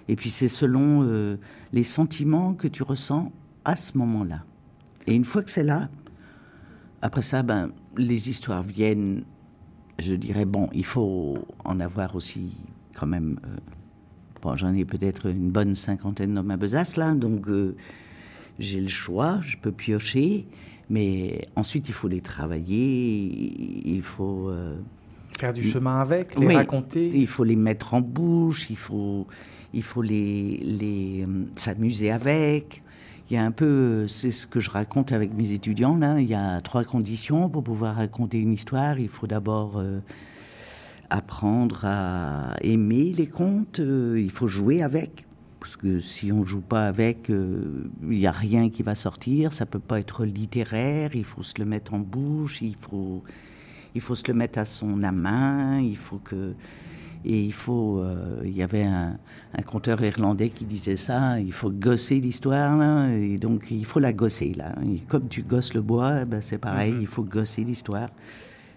Et 0.09 0.15
puis, 0.17 0.29
c'est 0.29 0.49
selon 0.49 1.03
euh, 1.03 1.37
les 1.71 1.85
sentiments 1.85 2.53
que 2.53 2.67
tu 2.67 2.83
ressens 2.83 3.31
à 3.63 3.77
ce 3.77 3.97
moment-là. 3.97 4.43
Et 5.07 5.15
une 5.15 5.23
fois 5.23 5.43
que 5.43 5.51
c'est 5.51 5.63
là, 5.63 5.89
après 7.01 7.21
ça, 7.21 7.43
ben, 7.43 7.71
les 7.95 8.29
histoires 8.29 8.63
viennent. 8.63 9.23
Je 9.99 10.15
dirais, 10.15 10.45
bon, 10.45 10.69
il 10.73 10.85
faut 10.85 11.37
en 11.63 11.79
avoir 11.79 12.15
aussi 12.15 12.57
quand 12.93 13.05
même 13.07 13.39
Bon, 14.41 14.55
j'en 14.55 14.73
ai 14.73 14.85
peut-être 14.85 15.25
une 15.25 15.51
bonne 15.51 15.75
cinquantaine 15.75 16.33
dans 16.33 16.43
ma 16.43 16.55
besace 16.55 16.95
là, 16.95 17.13
donc 17.13 17.49
euh, 17.49 17.75
j'ai 18.57 18.79
le 18.79 18.87
choix, 18.87 19.39
je 19.41 19.57
peux 19.57 19.71
piocher, 19.73 20.47
mais 20.89 21.45
ensuite 21.57 21.89
il 21.89 21.93
faut 21.93 22.07
les 22.07 22.21
travailler, 22.21 23.83
il 23.85 24.01
faut 24.01 24.47
euh, 24.47 24.77
faire 25.39 25.53
du 25.53 25.63
chemin 25.63 25.99
avec, 25.99 26.37
les 26.37 26.55
raconter. 26.55 27.11
Il 27.13 27.27
faut 27.27 27.43
les 27.43 27.55
mettre 27.55 27.93
en 27.93 28.01
bouche, 28.01 28.69
il 28.69 28.77
faut, 28.77 29.27
il 29.73 29.83
faut 29.83 30.01
les, 30.01 30.57
les 30.57 31.25
euh, 31.27 31.45
s'amuser 31.55 32.11
avec. 32.11 32.83
Il 33.29 33.35
y 33.35 33.37
a 33.37 33.43
un 33.43 33.51
peu, 33.51 34.07
c'est 34.07 34.31
ce 34.31 34.47
que 34.47 34.59
je 34.59 34.71
raconte 34.71 35.11
avec 35.11 35.35
mes 35.35 35.51
étudiants 35.51 35.95
là. 35.95 36.19
Il 36.19 36.27
y 36.27 36.33
a 36.33 36.61
trois 36.61 36.83
conditions 36.83 37.47
pour 37.47 37.63
pouvoir 37.63 37.95
raconter 37.95 38.39
une 38.39 38.53
histoire. 38.53 38.99
Il 38.99 39.09
faut 39.09 39.27
d'abord 39.27 39.79
apprendre 41.09 41.85
à 41.85 42.55
aimer 42.61 43.13
les 43.17 43.27
contes, 43.27 43.79
euh, 43.79 44.19
il 44.19 44.31
faut 44.31 44.47
jouer 44.47 44.81
avec. 44.81 45.25
Parce 45.59 45.75
que 45.75 45.99
si 45.99 46.31
on 46.31 46.41
ne 46.41 46.45
joue 46.45 46.61
pas 46.61 46.87
avec, 46.87 47.29
euh, 47.29 47.89
il 48.03 48.17
n'y 48.17 48.27
a 48.27 48.31
rien 48.31 48.69
qui 48.69 48.81
va 48.81 48.95
sortir, 48.95 49.51
ça 49.51 49.65
peut 49.65 49.79
pas 49.79 49.99
être 49.99 50.23
littéraire, 50.23 51.11
il 51.15 51.25
faut 51.25 51.43
se 51.43 51.55
le 51.59 51.65
mettre 51.65 51.93
en 51.93 51.99
bouche, 51.99 52.61
il 52.61 52.75
faut, 52.75 53.23
il 53.95 54.01
faut 54.01 54.15
se 54.15 54.23
le 54.27 54.33
mettre 54.33 54.59
à 54.59 54.65
son 54.65 54.87
main, 54.87 55.79
il 55.79 55.97
faut 55.97 56.19
que... 56.19 56.53
Et 57.25 57.43
il 57.43 57.53
faut... 57.53 57.99
Euh, 57.99 58.41
il 58.45 58.55
y 58.55 58.63
avait 58.63 58.83
un, 58.83 59.19
un, 59.53 59.61
conteur 59.61 60.01
irlandais 60.01 60.49
qui 60.49 60.65
disait 60.65 60.95
ça, 60.95 61.39
il 61.39 61.51
faut 61.51 61.69
gosser 61.69 62.21
l'histoire, 62.21 63.09
et 63.09 63.37
donc 63.37 63.71
il 63.71 63.85
faut 63.85 63.99
la 63.99 64.13
gosser, 64.13 64.53
là. 64.53 64.73
comme 65.09 65.27
tu 65.27 65.43
gosses 65.43 65.73
le 65.73 65.81
bois, 65.81 66.23
ben 66.23 66.39
c'est 66.39 66.57
pareil, 66.57 66.93
mm-hmm. 66.93 67.01
il 67.01 67.07
faut 67.07 67.23
gosser 67.23 67.63
l'histoire 67.63 68.09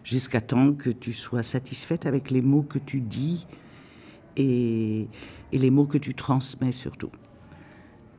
jusqu'à 0.04 0.40
temps 0.40 0.72
que 0.72 0.90
tu 0.90 1.12
sois 1.12 1.42
satisfaite 1.42 2.06
avec 2.06 2.30
les 2.30 2.42
mots 2.42 2.62
que 2.62 2.78
tu 2.78 3.00
dis 3.00 3.46
et, 4.36 5.08
et, 5.52 5.58
les 5.58 5.70
mots 5.70 5.86
que 5.86 5.98
tu 5.98 6.14
transmets 6.14 6.72
surtout. 6.72 7.10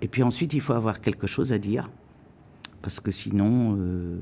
Et 0.02 0.08
puis 0.08 0.24
ensuite, 0.24 0.54
il 0.54 0.62
faut 0.62 0.74
avoir 0.74 1.02
quelque 1.02 1.28
chose 1.28 1.54
à 1.54 1.58
dire, 1.58 1.90
parce 2.82 3.00
que 3.00 3.12
sinon, 3.12 3.76
euh, 3.78 4.20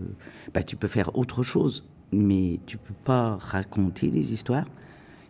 bah, 0.54 0.64
tu 0.64 0.76
peux 0.76 0.88
faire 0.88 1.18
autre 1.18 1.44
chose, 1.44 1.86
mais 2.12 2.60
tu 2.66 2.78
peux 2.78 2.94
pas 3.04 3.38
raconter 3.40 4.10
des 4.10 4.34
histoires. 4.34 4.66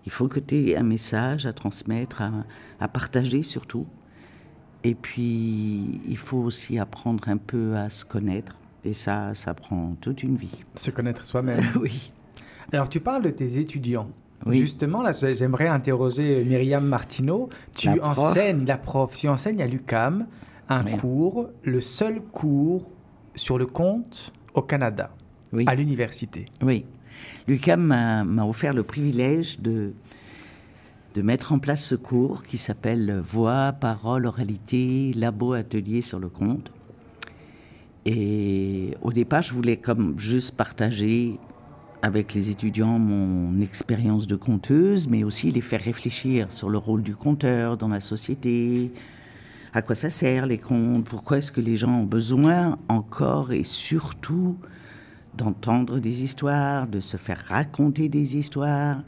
Il 0.06 0.12
faut 0.12 0.28
que 0.28 0.40
tu 0.40 0.70
aies 0.70 0.78
un 0.78 0.84
message 0.84 1.46
à 1.46 1.54
transmettre, 1.54 2.22
à, 2.22 2.32
à 2.80 2.88
partager 2.88 3.44
surtout. 3.44 3.86
Et 4.84 4.96
puis, 4.96 6.02
il 6.08 6.18
faut 6.18 6.40
aussi 6.40 6.80
apprendre 6.80 7.30
un 7.30 7.38
peu 7.38 7.76
à 7.76 7.90
se 7.90 8.04
connaître. 8.04 8.58
Et 8.84 8.94
ça, 8.94 9.36
ça 9.36 9.54
prend 9.54 9.96
toute 10.02 10.24
une 10.24 10.36
vie. 10.36 10.64
Se 10.76 10.90
connaître 10.90 11.26
soi-même. 11.26 11.62
oui. 11.80 12.12
Alors, 12.74 12.90
tu 12.90 13.00
parles 13.00 13.22
de 13.22 13.30
tes 13.30 13.60
étudiants. 13.60 14.10
Justement, 14.48 15.04
là, 15.04 15.12
j'aimerais 15.12 15.68
interroger 15.68 16.44
Myriam 16.44 16.84
Martineau. 16.84 17.50
Tu 17.76 17.90
enseignes, 18.02 18.66
la 18.66 18.80
prof, 18.80 19.14
tu 19.16 19.28
enseignes 19.30 19.62
à 19.62 19.68
l'UCAM 19.68 20.26
un 20.70 20.98
cours, 20.98 21.50
le 21.64 21.82
seul 21.82 22.22
cours 22.22 22.92
sur 23.36 23.58
le 23.58 23.66
conte 23.66 24.34
au 24.54 24.62
Canada, 24.62 25.12
à 25.66 25.76
l'université. 25.76 26.46
Oui. 26.62 26.86
L'UCAM 27.48 27.82
m'a 28.26 28.46
offert 28.46 28.74
le 28.74 28.84
privilège 28.84 29.60
de, 29.60 29.94
de 31.14 31.22
mettre 31.22 31.52
en 31.54 31.60
place 31.60 31.84
ce 31.84 31.96
cours 31.96 32.44
qui 32.44 32.58
s'appelle 32.58 33.20
Voix, 33.24 33.74
Parole, 33.74 34.26
Oralité, 34.26 35.14
Labo, 35.16 35.54
Atelier 35.54 36.02
sur 36.02 36.20
le 36.20 36.30
conte. 36.30 36.72
Et 38.06 38.96
au 39.02 39.12
départ, 39.12 39.42
je 39.42 39.54
voulais 39.54 39.78
comme 39.78 40.18
juste 40.18 40.56
partager 40.56 41.38
avec 42.02 42.34
les 42.34 42.50
étudiants 42.50 42.98
mon 42.98 43.62
expérience 43.62 44.26
de 44.26 44.36
conteuse, 44.36 45.08
mais 45.08 45.24
aussi 45.24 45.52
les 45.52 45.62
faire 45.62 45.82
réfléchir 45.82 46.52
sur 46.52 46.70
le 46.70 46.78
rôle 46.78 47.04
du 47.04 47.16
conteur 47.16 47.78
dans 47.78 47.90
la 47.90 48.00
société, 48.00 48.92
à 49.74 49.82
quoi 49.82 49.94
ça 49.94 50.10
sert 50.10 50.48
les 50.48 50.58
contes, 50.58 51.06
pourquoi 51.06 51.38
est-ce 51.38 51.52
que 51.52 51.62
les 51.62 51.78
gens 51.78 52.02
ont 52.02 52.06
besoin 52.06 52.78
encore 52.90 53.52
et 53.52 53.64
surtout 53.64 54.58
d'entendre 55.36 56.00
des 56.00 56.24
histoires, 56.24 56.88
de 56.88 57.00
se 57.00 57.18
faire 57.18 57.40
raconter 57.48 58.10
des 58.10 58.38
histoires 58.38 59.04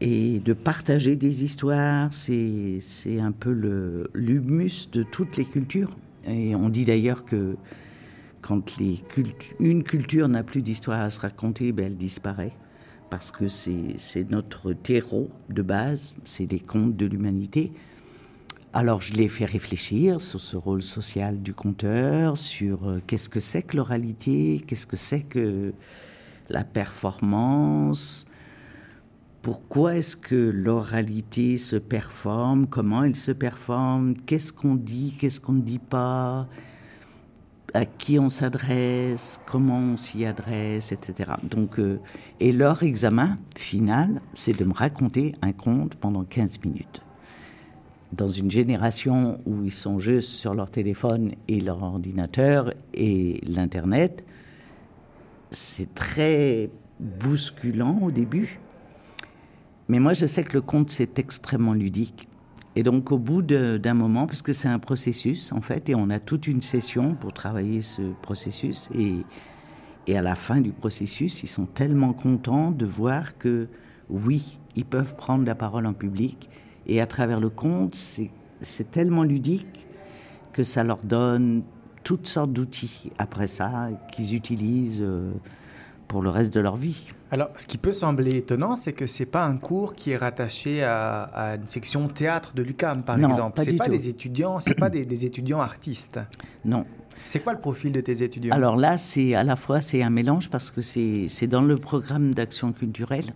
et 0.00 0.40
de 0.40 0.52
partager 0.52 1.16
des 1.16 1.44
histoires. 1.44 2.12
C'est, 2.12 2.78
c'est 2.80 3.20
un 3.20 3.32
peu 3.32 4.08
l'humus 4.14 4.90
de 4.92 5.02
toutes 5.02 5.36
les 5.36 5.44
cultures. 5.44 5.96
Et 6.26 6.54
on 6.54 6.68
dit 6.68 6.84
d'ailleurs 6.84 7.24
que 7.24 7.56
quand 8.40 8.76
les 8.78 9.02
une 9.60 9.84
culture 9.84 10.28
n'a 10.28 10.42
plus 10.42 10.62
d'histoire 10.62 11.00
à 11.00 11.10
se 11.10 11.20
raconter, 11.20 11.72
ben 11.72 11.86
elle 11.86 11.96
disparaît. 11.96 12.52
Parce 13.10 13.30
que 13.30 13.46
c'est 13.46 14.30
notre 14.30 14.72
terreau 14.72 15.30
de 15.50 15.62
base, 15.62 16.14
c'est 16.24 16.50
les 16.50 16.60
contes 16.60 16.96
de 16.96 17.06
l'humanité. 17.06 17.72
Alors 18.74 19.02
je 19.02 19.12
l'ai 19.12 19.28
fait 19.28 19.44
réfléchir 19.44 20.22
sur 20.22 20.40
ce 20.40 20.56
rôle 20.56 20.80
social 20.80 21.42
du 21.42 21.52
conteur, 21.52 22.38
sur 22.38 22.88
euh, 22.88 23.02
qu'est-ce 23.06 23.28
que 23.28 23.38
c'est 23.38 23.62
que 23.62 23.76
l'oralité, 23.76 24.64
qu'est-ce 24.66 24.86
que 24.86 24.96
c'est 24.96 25.20
que 25.24 25.74
la 26.48 26.64
performance, 26.64 28.26
pourquoi 29.42 29.96
est-ce 29.96 30.16
que 30.16 30.50
l'oralité 30.54 31.58
se 31.58 31.76
performe, 31.76 32.66
comment 32.66 33.04
elle 33.04 33.14
se 33.14 33.32
performe, 33.32 34.14
qu'est-ce 34.24 34.54
qu'on 34.54 34.76
dit, 34.76 35.16
qu'est-ce 35.18 35.38
qu'on 35.38 35.52
ne 35.52 35.60
dit 35.60 35.78
pas, 35.78 36.48
à 37.74 37.84
qui 37.84 38.18
on 38.18 38.30
s'adresse, 38.30 39.38
comment 39.44 39.80
on 39.80 39.96
s'y 39.98 40.24
adresse, 40.24 40.92
etc. 40.92 41.32
Donc, 41.42 41.78
euh, 41.78 42.00
et 42.40 42.52
leur 42.52 42.82
examen 42.82 43.36
final, 43.54 44.22
c'est 44.32 44.58
de 44.58 44.64
me 44.64 44.72
raconter 44.72 45.34
un 45.42 45.52
conte 45.52 45.94
pendant 45.96 46.24
15 46.24 46.60
minutes. 46.64 47.02
Dans 48.12 48.28
une 48.28 48.50
génération 48.50 49.40
où 49.46 49.64
ils 49.64 49.72
sont 49.72 49.98
juste 49.98 50.28
sur 50.28 50.54
leur 50.54 50.70
téléphone 50.70 51.32
et 51.48 51.60
leur 51.60 51.82
ordinateur 51.82 52.72
et 52.92 53.40
l'Internet, 53.46 54.24
c'est 55.50 55.94
très 55.94 56.70
bousculant 57.00 58.00
au 58.02 58.10
début. 58.10 58.60
Mais 59.88 59.98
moi, 59.98 60.12
je 60.12 60.26
sais 60.26 60.44
que 60.44 60.54
le 60.54 60.60
conte, 60.60 60.90
c'est 60.90 61.18
extrêmement 61.18 61.72
ludique. 61.72 62.28
Et 62.76 62.82
donc, 62.82 63.12
au 63.12 63.18
bout 63.18 63.42
d'un 63.42 63.94
moment, 63.94 64.26
parce 64.26 64.42
que 64.42 64.52
c'est 64.52 64.68
un 64.68 64.78
processus, 64.78 65.52
en 65.52 65.60
fait, 65.60 65.88
et 65.88 65.94
on 65.94 66.08
a 66.10 66.18
toute 66.18 66.46
une 66.46 66.62
session 66.62 67.14
pour 67.14 67.32
travailler 67.32 67.82
ce 67.82 68.02
processus, 68.22 68.90
et, 68.94 69.16
et 70.06 70.16
à 70.16 70.22
la 70.22 70.34
fin 70.34 70.60
du 70.60 70.72
processus, 70.72 71.42
ils 71.42 71.48
sont 71.48 71.66
tellement 71.66 72.14
contents 72.14 72.70
de 72.70 72.86
voir 72.86 73.36
que, 73.36 73.68
oui, 74.08 74.58
ils 74.76 74.86
peuvent 74.86 75.16
prendre 75.16 75.44
la 75.44 75.54
parole 75.54 75.84
en 75.86 75.92
public, 75.92 76.48
et 76.86 77.00
à 77.00 77.06
travers 77.06 77.40
le 77.40 77.50
conte, 77.50 77.94
c'est 77.94 78.90
tellement 78.90 79.22
ludique 79.22 79.86
que 80.52 80.62
ça 80.62 80.84
leur 80.84 80.98
donne 80.98 81.62
toutes 82.04 82.26
sortes 82.26 82.52
d'outils 82.52 83.10
après 83.18 83.46
ça 83.46 83.88
qu'ils 84.12 84.34
utilisent 84.34 85.02
euh, 85.02 85.32
pour 86.08 86.22
le 86.22 86.30
reste 86.30 86.52
de 86.52 86.60
leur 86.60 86.76
vie. 86.76 87.08
Alors, 87.30 87.48
ce 87.56 87.64
qui 87.64 87.78
peut 87.78 87.94
sembler 87.94 88.36
étonnant, 88.36 88.76
c'est 88.76 88.92
que 88.92 89.06
c'est 89.06 89.24
pas 89.26 89.44
un 89.44 89.56
cours 89.56 89.94
qui 89.94 90.10
est 90.10 90.16
rattaché 90.18 90.82
à, 90.82 91.56
une 91.56 91.66
section 91.68 92.06
théâtre 92.08 92.52
de 92.54 92.62
l'UCAM, 92.62 93.02
par 93.02 93.18
exemple. 93.18 93.62
C'est 93.62 93.72
pas 93.72 93.88
des 93.88 94.08
étudiants, 94.08 94.60
c'est 94.60 94.74
pas 94.74 94.90
des, 94.90 95.24
étudiants 95.24 95.60
artistes. 95.60 96.20
Non. 96.66 96.84
C'est 97.16 97.40
quoi 97.40 97.54
le 97.54 97.60
profil 97.60 97.92
de 97.92 98.02
tes 98.02 98.22
étudiants? 98.22 98.54
Alors 98.54 98.76
là, 98.76 98.98
c'est 98.98 99.34
à 99.34 99.44
la 99.44 99.56
fois 99.56 99.80
c'est 99.80 100.02
un 100.02 100.10
mélange 100.10 100.50
parce 100.50 100.70
que 100.70 100.82
c'est 100.82 101.46
dans 101.46 101.62
le 101.62 101.76
programme 101.76 102.34
d'action 102.34 102.72
culturelle 102.72 103.32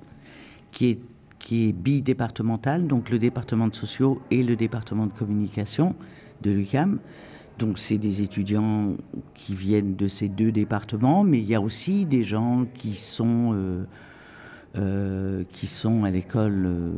qui 0.73 0.91
est 0.91 1.03
qui 1.47 1.69
est 1.69 1.73
bidépartemental, 1.73 2.89
donc 2.89 3.09
le 3.09 3.19
département 3.19 3.69
de 3.69 3.75
sociaux 3.77 4.21
et 4.33 4.43
le 4.43 4.57
département 4.57 5.07
de 5.07 5.13
communication 5.13 5.95
de 6.43 6.51
l'UCAM. 6.51 6.99
Donc 7.61 7.79
c'est 7.79 7.99
des 7.99 8.21
étudiants 8.21 8.97
qui 9.33 9.55
viennent 9.55 9.95
de 9.95 10.09
ces 10.09 10.29
deux 10.29 10.51
départements, 10.51 11.23
mais 11.23 11.39
il 11.39 11.45
y 11.45 11.55
a 11.55 11.61
aussi 11.61 12.05
des 12.05 12.25
gens 12.25 12.67
qui 12.75 12.95
sont, 12.95 13.53
euh, 13.55 13.85
euh, 14.75 15.45
qui 15.53 15.69
sont 15.69 16.03
à 16.03 16.11
l'école, 16.11 16.67
euh, 16.67 16.91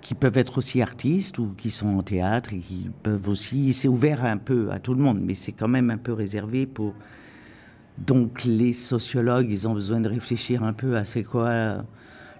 qui 0.00 0.16
peuvent 0.16 0.36
être 0.36 0.58
aussi 0.58 0.82
artistes 0.82 1.38
ou 1.38 1.50
qui 1.56 1.70
sont 1.70 1.98
en 1.98 2.02
théâtre 2.02 2.52
et 2.52 2.58
qui 2.58 2.90
peuvent 3.04 3.28
aussi. 3.28 3.72
C'est 3.74 3.86
ouvert 3.86 4.24
un 4.24 4.38
peu 4.38 4.72
à 4.72 4.80
tout 4.80 4.94
le 4.94 5.00
monde, 5.00 5.20
mais 5.22 5.34
c'est 5.34 5.52
quand 5.52 5.68
même 5.68 5.90
un 5.90 5.98
peu 5.98 6.12
réservé 6.12 6.66
pour. 6.66 6.94
Donc 8.04 8.42
les 8.42 8.72
sociologues, 8.72 9.52
ils 9.52 9.68
ont 9.68 9.74
besoin 9.74 10.00
de 10.00 10.08
réfléchir 10.08 10.64
un 10.64 10.72
peu 10.72 10.96
à 10.96 11.04
c'est 11.04 11.22
quoi 11.22 11.84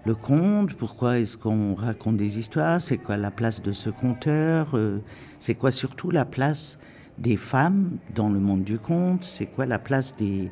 le 0.05 0.15
conte, 0.15 0.73
pourquoi 0.75 1.19
est-ce 1.19 1.37
qu'on 1.37 1.75
raconte 1.75 2.17
des 2.17 2.37
histoires, 2.37 2.81
c'est 2.81 2.97
quoi 2.97 3.15
la 3.15 3.31
place 3.31 3.61
de 3.61 3.71
ce 3.71 3.89
conteur, 3.89 4.71
euh, 4.73 4.99
c'est 5.39 5.55
quoi 5.55 5.71
surtout 5.71 6.11
la 6.11 6.25
place 6.25 6.79
des 7.17 7.37
femmes 7.37 7.91
dans 8.13 8.29
le 8.29 8.39
monde 8.39 8.63
du 8.63 8.77
conte, 8.77 9.23
c'est 9.23 9.45
quoi 9.45 9.65
la 9.65 9.79
place 9.79 10.15
des, 10.15 10.51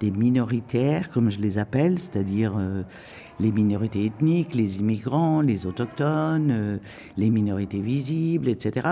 des 0.00 0.10
minoritaires, 0.10 1.10
comme 1.10 1.30
je 1.30 1.40
les 1.40 1.58
appelle, 1.58 1.98
c'est-à-dire 1.98 2.54
euh, 2.58 2.82
les 3.40 3.52
minorités 3.52 4.06
ethniques, 4.06 4.54
les 4.54 4.80
immigrants, 4.80 5.42
les 5.42 5.66
autochtones, 5.66 6.50
euh, 6.50 6.78
les 7.18 7.28
minorités 7.28 7.80
visibles, 7.80 8.48
etc. 8.48 8.88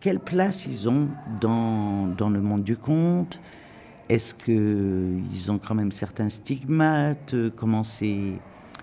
Quelle 0.00 0.20
place 0.20 0.66
ils 0.66 0.88
ont 0.88 1.08
dans, 1.40 2.06
dans 2.06 2.30
le 2.30 2.40
monde 2.40 2.62
du 2.62 2.76
conte? 2.76 3.40
Est-ce 4.08 4.32
qu'ils 4.32 5.50
ont 5.50 5.58
quand 5.58 5.74
même 5.74 5.90
certains 5.90 6.28
stigmates? 6.28 7.34
Comment 7.56 7.82
c'est 7.82 8.34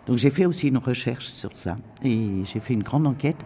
donc 0.05 0.17
j'ai 0.17 0.29
fait 0.29 0.45
aussi 0.45 0.67
une 0.67 0.77
recherche 0.77 1.25
sur 1.25 1.55
ça 1.57 1.75
et 2.03 2.43
j'ai 2.43 2.59
fait 2.59 2.73
une 2.73 2.83
grande 2.83 3.07
enquête. 3.07 3.37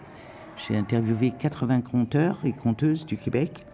J'ai 0.57 0.75
interviewé 0.75 1.31
80 1.37 1.81
conteurs 1.81 2.39
et 2.43 2.51
conteuses 2.51 3.05
du 3.05 3.15
Québec. 3.15 3.65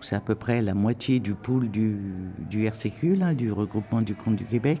C'est 0.00 0.16
à 0.16 0.20
peu 0.20 0.34
près 0.34 0.60
la 0.60 0.74
moitié 0.74 1.20
du 1.20 1.34
pool 1.34 1.70
du, 1.70 2.66
RCQ, 2.66 3.18
du 3.36 3.52
regroupement 3.52 4.02
du 4.02 4.16
compte 4.16 4.34
du 4.34 4.44
Québec. 4.44 4.80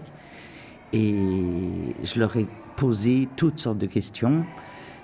Et 0.92 1.94
je 2.02 2.18
leur 2.18 2.36
ai 2.36 2.46
posé 2.76 3.28
toutes 3.36 3.60
sortes 3.60 3.78
de 3.78 3.86
questions 3.86 4.44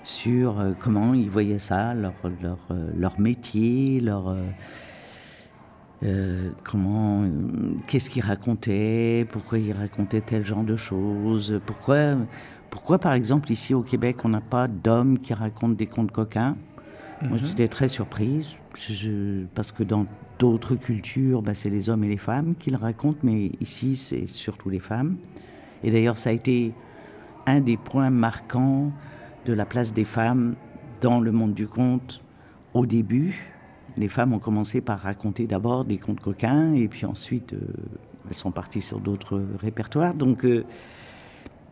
sur 0.03 0.59
euh, 0.59 0.73
comment 0.77 1.13
ils 1.13 1.29
voyaient 1.29 1.59
ça, 1.59 1.93
leur, 1.93 2.13
euh, 2.25 2.91
leur 2.95 3.19
métier, 3.19 4.01
leur, 4.01 4.35
euh, 6.03 6.51
comment, 6.63 7.23
qu'est-ce 7.87 8.09
qu'il 8.09 8.23
racontait, 8.23 9.27
pourquoi 9.31 9.59
il 9.59 9.71
racontait 9.71 10.21
tel 10.21 10.43
genre 10.43 10.63
de 10.63 10.75
choses, 10.75 11.61
pourquoi, 11.65 12.15
pourquoi 12.71 12.97
par 12.97 13.13
exemple 13.13 13.51
ici 13.51 13.73
au 13.73 13.83
Québec 13.83 14.17
on 14.23 14.29
n'a 14.29 14.41
pas 14.41 14.67
d'hommes 14.67 15.19
qui 15.19 15.33
racontent 15.33 15.73
des 15.73 15.87
contes 15.87 16.11
coquins? 16.11 16.57
Moi 17.21 17.33
mhm. 17.33 17.37
j'étais 17.37 17.67
très 17.67 17.87
surprise, 17.87 18.55
parce 19.53 19.71
que 19.71 19.83
dans 19.83 20.07
d'autres 20.39 20.75
cultures, 20.75 21.43
bah, 21.43 21.53
c'est 21.53 21.69
les 21.69 21.91
hommes 21.91 22.03
et 22.03 22.09
les 22.09 22.17
femmes 22.17 22.55
qui 22.57 22.71
le 22.71 22.77
racontent, 22.77 23.19
mais 23.21 23.51
ici 23.61 23.95
c'est 23.95 24.25
surtout 24.25 24.69
les 24.69 24.79
femmes. 24.79 25.17
Et 25.83 25.91
d'ailleurs 25.91 26.17
ça 26.17 26.31
a 26.31 26.33
été 26.33 26.73
un 27.45 27.59
des 27.59 27.77
points 27.77 28.09
marquants 28.09 28.91
de 29.45 29.53
la 29.53 29.65
place 29.65 29.93
des 29.93 30.05
femmes 30.05 30.55
dans 30.99 31.19
le 31.19 31.31
monde 31.31 31.53
du 31.53 31.67
conte 31.67 32.23
au 32.73 32.85
début, 32.85 33.53
les 33.97 34.07
femmes 34.07 34.33
ont 34.33 34.39
commencé 34.39 34.81
par 34.81 34.99
raconter 34.99 35.47
d'abord 35.47 35.85
des 35.85 35.97
contes 35.97 36.19
coquins 36.19 36.73
et 36.73 36.87
puis 36.87 37.05
ensuite 37.05 37.53
euh, 37.53 37.59
elles 38.27 38.33
sont 38.33 38.51
parties 38.51 38.81
sur 38.81 38.99
d'autres 38.99 39.41
répertoires. 39.59 40.13
Donc 40.13 40.45
euh, 40.45 40.63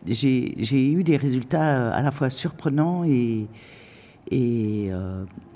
j'ai 0.06 0.92
eu 0.92 1.04
des 1.04 1.16
résultats 1.16 1.76
euh, 1.76 1.92
à 1.92 2.02
la 2.02 2.10
fois 2.10 2.30
surprenants 2.30 3.04
et, 3.04 3.48
et, 4.30 4.90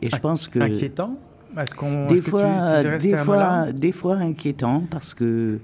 et 0.02 0.10
je 0.10 0.16
pense 0.16 0.48
que... 0.48 0.58
Inquiétants? 0.58 1.18
Est-ce 1.56 1.74
qu'on, 1.74 2.06
des, 2.06 2.20
fois, 2.20 2.82
des, 2.98 3.16
fois, 3.16 3.72
des 3.72 3.92
fois 3.92 4.16
inquiétant 4.16 4.82
parce 4.90 5.14
que 5.14 5.60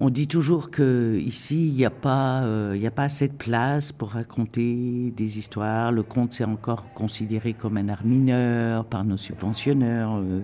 on 0.00 0.10
dit 0.10 0.26
toujours 0.26 0.70
que 0.70 1.18
ici 1.18 1.68
il 1.68 1.74
n'y 1.74 1.84
a 1.84 1.90
pas 1.90 2.42
euh, 2.42 2.74
il 2.76 2.84
a 2.86 2.90
pas 2.90 3.04
assez 3.04 3.28
de 3.28 3.34
place 3.34 3.92
pour 3.92 4.10
raconter 4.10 5.12
des 5.16 5.38
histoires. 5.38 5.92
Le 5.92 6.02
conte 6.02 6.32
c'est 6.32 6.44
encore 6.44 6.92
considéré 6.94 7.52
comme 7.52 7.76
un 7.76 7.88
art 7.88 8.04
mineur 8.04 8.84
par 8.84 9.04
nos 9.04 9.16
subventionneurs 9.16 10.16
euh, 10.16 10.42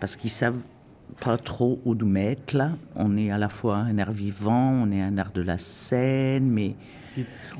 parce 0.00 0.16
qu'ils 0.16 0.30
savent 0.30 0.62
pas 1.20 1.38
trop 1.38 1.80
où 1.84 1.94
nous 1.94 2.06
mettre 2.06 2.56
là. 2.56 2.72
On 2.94 3.16
est 3.16 3.30
à 3.30 3.38
la 3.38 3.48
fois 3.48 3.76
un 3.76 3.98
art 3.98 4.12
vivant, 4.12 4.70
on 4.70 4.90
est 4.90 5.00
un 5.00 5.16
art 5.18 5.32
de 5.32 5.42
la 5.42 5.56
scène, 5.56 6.48
mais 6.50 6.74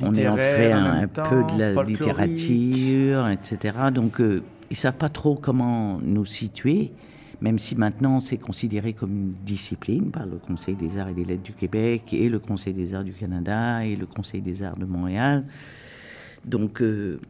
on 0.01 0.15
est 0.15 0.29
en 0.29 0.37
fait 0.37 0.73
un, 0.73 1.07
peu 1.07 1.45
de 1.45 1.59
la 1.59 1.83
littérature, 1.83 3.29
etc. 3.29 3.77
Donc 3.95 4.21
euh, 4.21 4.43
ils 4.71 4.77
savent 4.77 4.97
pas 4.97 5.09
trop 5.09 5.37
comment 5.37 6.01
nous 6.03 6.25
situer 6.25 6.93
même 7.43 7.59
si 7.59 7.75
maintenant 7.75 8.21
c'est 8.21 8.39
considéré 8.39 8.93
comme 8.93 9.11
une 9.11 9.33
discipline 9.33 10.13
par 10.13 10.27
le 10.27 10.39
Conseil 10.39 10.77
des 10.77 10.97
arts 10.97 11.09
et 11.09 11.15
des 11.15 11.25
lettres 11.25 11.43
du 11.43 11.53
Québec 11.53 12.15
et 12.15 12.29
le 12.29 12.39
Conseil 12.39 12.73
des 12.73 12.95
arts 12.95 13.03
du 13.03 13.13
Canada 13.13 13.85
et 13.85 13.97
le 13.97 14.07
Conseil 14.07 14.41
des 14.41 14.63
arts 14.63 14.77
de 14.77 14.85
Montréal. 14.85 15.45
Donc, 16.45 16.81
euh, 16.81 17.21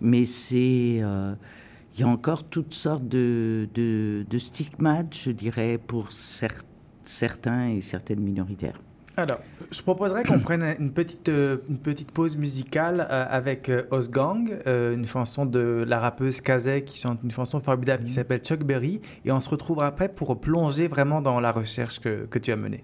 mais 0.00 0.24
c'est, 0.24 1.00
euh, 1.02 1.34
il 1.94 2.00
y 2.00 2.04
a 2.04 2.08
encore 2.08 2.44
toutes 2.44 2.72
sortes 2.72 3.06
de, 3.06 3.68
de, 3.74 4.38
stigmates, 4.38 5.14
je 5.14 5.30
dirais, 5.30 5.78
pour 5.78 6.10
certains 6.12 7.68
et 7.68 7.82
certaines 7.82 8.20
minoritaires. 8.20 8.80
Alors, 9.18 9.40
je 9.70 9.82
proposerais 9.82 10.24
qu'on 10.24 10.38
prenne 10.38 10.76
une 10.78 10.92
petite, 10.92 11.28
euh, 11.28 11.58
une 11.68 11.78
petite 11.78 12.10
pause 12.10 12.36
musicale 12.36 13.06
euh, 13.10 13.26
avec 13.28 13.68
euh, 13.68 13.82
Osgang, 13.90 14.48
une 14.66 15.06
chanson 15.06 15.46
de 15.46 15.84
la 15.86 15.98
rappeuse 15.98 16.40
Kazé 16.40 16.82
qui 16.84 16.98
chante 16.98 17.20
une 17.22 17.30
chanson 17.30 17.60
formidable 17.60 18.04
qui 18.04 18.10
s'appelle 18.10 18.40
Chuck 18.40 18.64
Berry. 18.64 19.00
Et 19.24 19.32
on 19.32 19.40
se 19.40 19.48
retrouvera 19.48 19.86
après 19.86 20.08
pour 20.08 20.40
plonger 20.40 20.88
vraiment 20.88 21.22
dans 21.22 21.40
la 21.40 21.52
recherche 21.52 22.00
que, 22.00 22.26
que 22.26 22.38
tu 22.38 22.52
as 22.52 22.56
menée. 22.56 22.82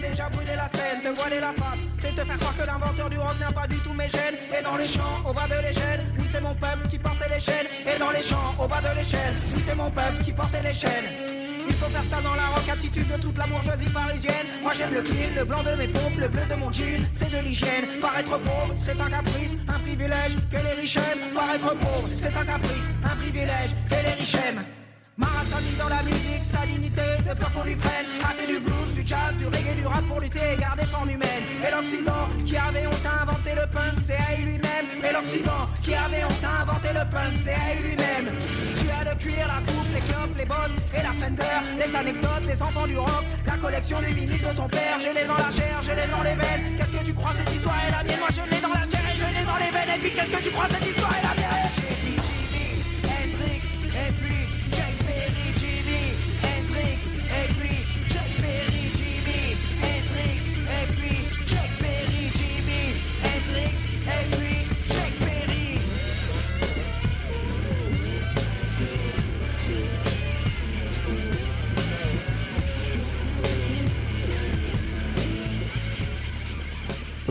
Déjà 0.00 0.28
brûlé 0.28 0.56
la 0.56 0.68
scène, 0.68 1.02
te 1.02 1.08
voiler 1.08 1.40
la 1.40 1.52
face, 1.52 1.80
c'est 1.96 2.14
te 2.14 2.24
faire 2.24 2.38
croire 2.38 2.56
que 2.56 2.66
l'inventeur 2.66 3.10
du 3.10 3.18
rock 3.18 3.38
n'a 3.38 3.52
pas 3.52 3.66
du 3.66 3.76
tout 3.78 3.92
mes 3.92 4.08
gènes. 4.08 4.36
Et 4.58 4.62
dans 4.62 4.76
les 4.76 4.88
champs, 4.88 5.14
au 5.28 5.32
bas 5.32 5.46
de 5.46 5.66
l'échelle, 5.66 6.04
oui 6.18 6.26
c'est 6.30 6.40
mon 6.40 6.54
peuple 6.54 6.88
qui 6.90 6.98
portait 6.98 7.28
les 7.32 7.40
chaînes. 7.40 7.66
Et 7.86 7.98
dans 7.98 8.10
les 8.10 8.22
champs, 8.22 8.50
au 8.58 8.66
bas 8.66 8.80
de 8.80 8.96
l'échelle, 8.96 9.36
oui 9.54 9.60
c'est 9.64 9.74
mon 9.74 9.90
peuple 9.90 10.24
qui 10.24 10.32
portait 10.32 10.62
les 10.62 10.72
chaînes. 10.72 11.40
Il 11.68 11.74
faut 11.74 11.86
faire 11.86 12.02
ça 12.02 12.20
dans 12.22 12.34
la 12.34 12.46
rock 12.46 12.68
attitude 12.68 13.06
de 13.06 13.20
toute 13.20 13.38
la 13.38 13.44
bourgeoisie 13.44 13.90
parisienne. 13.90 14.46
Moi 14.62 14.72
j'aime 14.76 14.92
le 14.92 15.02
clean, 15.02 15.30
le 15.36 15.44
blanc 15.44 15.62
de 15.62 15.74
mes 15.76 15.86
pompes, 15.86 16.18
le 16.18 16.28
bleu 16.28 16.42
de 16.48 16.54
mon 16.54 16.72
jean, 16.72 17.04
c'est 17.12 17.30
de 17.30 17.38
l'hygiène. 17.38 17.86
Paraître 18.00 18.38
pauvre, 18.38 18.72
c'est 18.76 19.00
un 19.00 19.10
caprice, 19.10 19.56
un 19.68 19.78
privilège 19.78 20.36
que 20.50 20.56
les 20.56 20.80
riches 20.80 20.96
aiment. 20.96 21.34
Paraître 21.34 21.74
pauvre, 21.76 22.08
c'est 22.16 22.36
un 22.36 22.44
caprice, 22.44 22.88
un 23.04 23.16
privilège 23.16 23.74
que 23.88 23.94
les 23.94 24.14
riches 24.18 24.34
aiment. 24.34 24.79
Marathonique 25.20 25.76
dans 25.76 25.88
la 25.88 26.02
musique, 26.02 26.44
salinité, 26.44 27.08
de 27.28 27.34
peur 27.34 27.52
qu'on 27.52 27.64
lui 27.64 27.76
prenne. 27.76 28.06
A 28.24 28.32
fait 28.32 28.46
du 28.46 28.58
blues, 28.58 28.94
du 28.94 29.02
jazz, 29.04 29.36
du 29.38 29.46
reggae, 29.46 29.74
du 29.76 29.86
rap 29.86 30.04
pour 30.06 30.20
lutter 30.20 30.40
et 30.54 30.56
garder 30.56 30.84
forme 30.84 31.10
humaine. 31.10 31.44
Et 31.66 31.70
l'Occident 31.70 32.24
qui 32.46 32.56
avait 32.56 32.86
honte 32.86 33.04
à 33.04 33.22
inventer 33.22 33.54
le 33.54 33.66
punk, 33.70 33.96
c'est 33.98 34.16
à 34.16 34.36
lui-même. 34.40 34.86
Et 35.04 35.12
l'Occident 35.12 35.64
qui 35.82 35.94
avait 35.94 36.24
honte 36.24 36.44
à 36.44 36.62
inventer 36.62 36.92
le 36.98 37.04
punk, 37.12 37.34
c'est 37.36 37.52
à 37.52 37.74
lui-même. 37.84 38.26
Tu 38.72 38.86
as 38.88 39.04
le 39.04 39.14
cuir, 39.20 39.44
la 39.44 39.60
coupe, 39.68 39.90
les 39.92 40.04
clopes, 40.08 40.36
les 40.38 40.46
bottes 40.46 40.78
et 40.96 41.02
la 41.02 41.12
fender, 41.20 41.58
les 41.76 41.92
anecdotes, 41.94 42.46
les 42.48 42.62
enfants 42.62 42.86
du 42.86 42.96
rock, 42.96 43.24
la 43.46 43.56
collection 43.58 44.00
des 44.00 44.12
vinyles 44.16 44.40
de 44.40 44.56
ton 44.56 44.68
père. 44.68 44.96
J'ai 45.00 45.12
les 45.12 45.26
dans 45.28 45.36
la 45.36 45.50
chair, 45.52 45.76
j'ai 45.82 45.94
les 46.00 46.08
dans 46.08 46.24
les 46.24 46.36
veines. 46.40 46.76
Qu'est-ce 46.78 46.92
que 46.96 47.04
tu 47.04 47.12
crois 47.12 47.32
cette 47.36 47.52
histoire 47.54 47.76
est 47.86 47.92
la 47.92 48.02
mienne? 48.04 48.20
Moi 48.24 48.32
je 48.32 48.44
l'ai 48.50 48.60
dans 48.62 48.72
la 48.72 48.84
chair 48.88 49.04
et 49.04 49.16
je 49.20 49.28
l'ai 49.36 49.44
dans 49.44 49.60
les 49.60 49.70
veines. 49.70 49.92
Et 49.96 50.00
puis 50.00 50.12
qu'est-ce 50.14 50.32
que 50.32 50.42
tu 50.42 50.50
crois 50.50 50.68
cette 50.68 50.86
histoire 50.86 51.12
est 51.12 51.22
la 51.28 51.29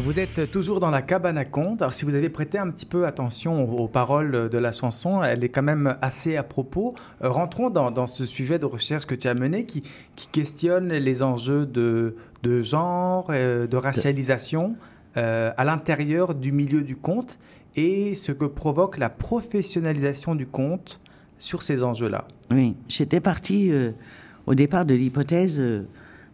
Vous 0.09 0.17
êtes 0.17 0.49
toujours 0.49 0.79
dans 0.79 0.89
la 0.89 1.03
cabane 1.03 1.37
à 1.37 1.45
conte. 1.45 1.83
Alors, 1.83 1.93
si 1.93 2.03
vous 2.03 2.15
avez 2.15 2.29
prêté 2.29 2.57
un 2.57 2.71
petit 2.71 2.87
peu 2.87 3.05
attention 3.05 3.71
aux, 3.71 3.87
paroles 3.87 4.49
de 4.49 4.57
la 4.57 4.71
chanson, 4.71 5.23
elle 5.23 5.43
est 5.43 5.49
quand 5.49 5.61
même 5.61 5.97
assez 6.01 6.35
à 6.35 6.41
propos. 6.41 6.95
Euh, 7.23 7.29
rentrons 7.29 7.69
dans, 7.69 8.07
ce 8.07 8.25
sujet 8.25 8.57
de 8.57 8.65
recherche 8.65 9.05
que 9.05 9.13
tu 9.13 9.27
as 9.27 9.35
mené 9.35 9.65
qui, 9.65 9.83
questionne 10.31 10.91
les 10.91 11.21
enjeux 11.21 11.67
de, 11.67 12.15
genre, 12.59 13.27
euh, 13.29 13.67
de 13.67 13.77
racialisation 13.77 14.75
euh, 15.15 15.51
à 15.55 15.63
l'intérieur 15.63 16.33
du 16.33 16.53
milieu 16.53 16.81
du 16.81 16.95
conte 16.95 17.37
et 17.75 18.15
ce 18.15 18.31
que 18.31 18.45
provoque 18.45 18.97
la 18.97 19.11
professionnalisation 19.11 20.33
du 20.33 20.47
conte 20.47 21.01
sur 21.37 21.61
ces 21.61 21.83
enjeux-là. 21.83 22.27
Oui, 22.49 22.75
j'étais 22.87 23.19
parti 23.19 23.71
au 24.47 24.55
départ 24.55 24.85
de 24.85 24.95
l'hypothèse 24.95 25.61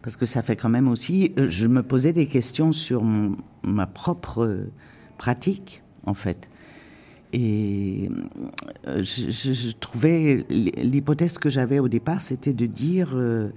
parce 0.06 0.14
que 0.14 0.24
ça 0.24 0.40
fait 0.40 0.54
quand 0.54 0.68
même 0.68 0.86
aussi, 0.86 1.32
euh, 1.36 1.48
je 1.50 1.66
me 1.66 1.82
posais 1.82 2.12
des 2.12 2.28
questions 2.28 2.70
sur 2.70 3.02
ma 3.64 3.88
propre 3.88 4.68
pratique, 5.18 5.82
en 6.04 6.14
fait. 6.14 6.48
Et 7.32 8.08
euh, 8.86 9.02
je, 9.02 9.72
trouvais, 9.72 10.46
l'hypothèse 10.48 11.38
que 11.38 11.50
j'avais 11.50 11.80
au 11.80 11.88
départ, 11.88 12.20
c'était 12.20 12.52
de 12.52 12.66
dire, 12.66 13.14
euh, 13.14 13.48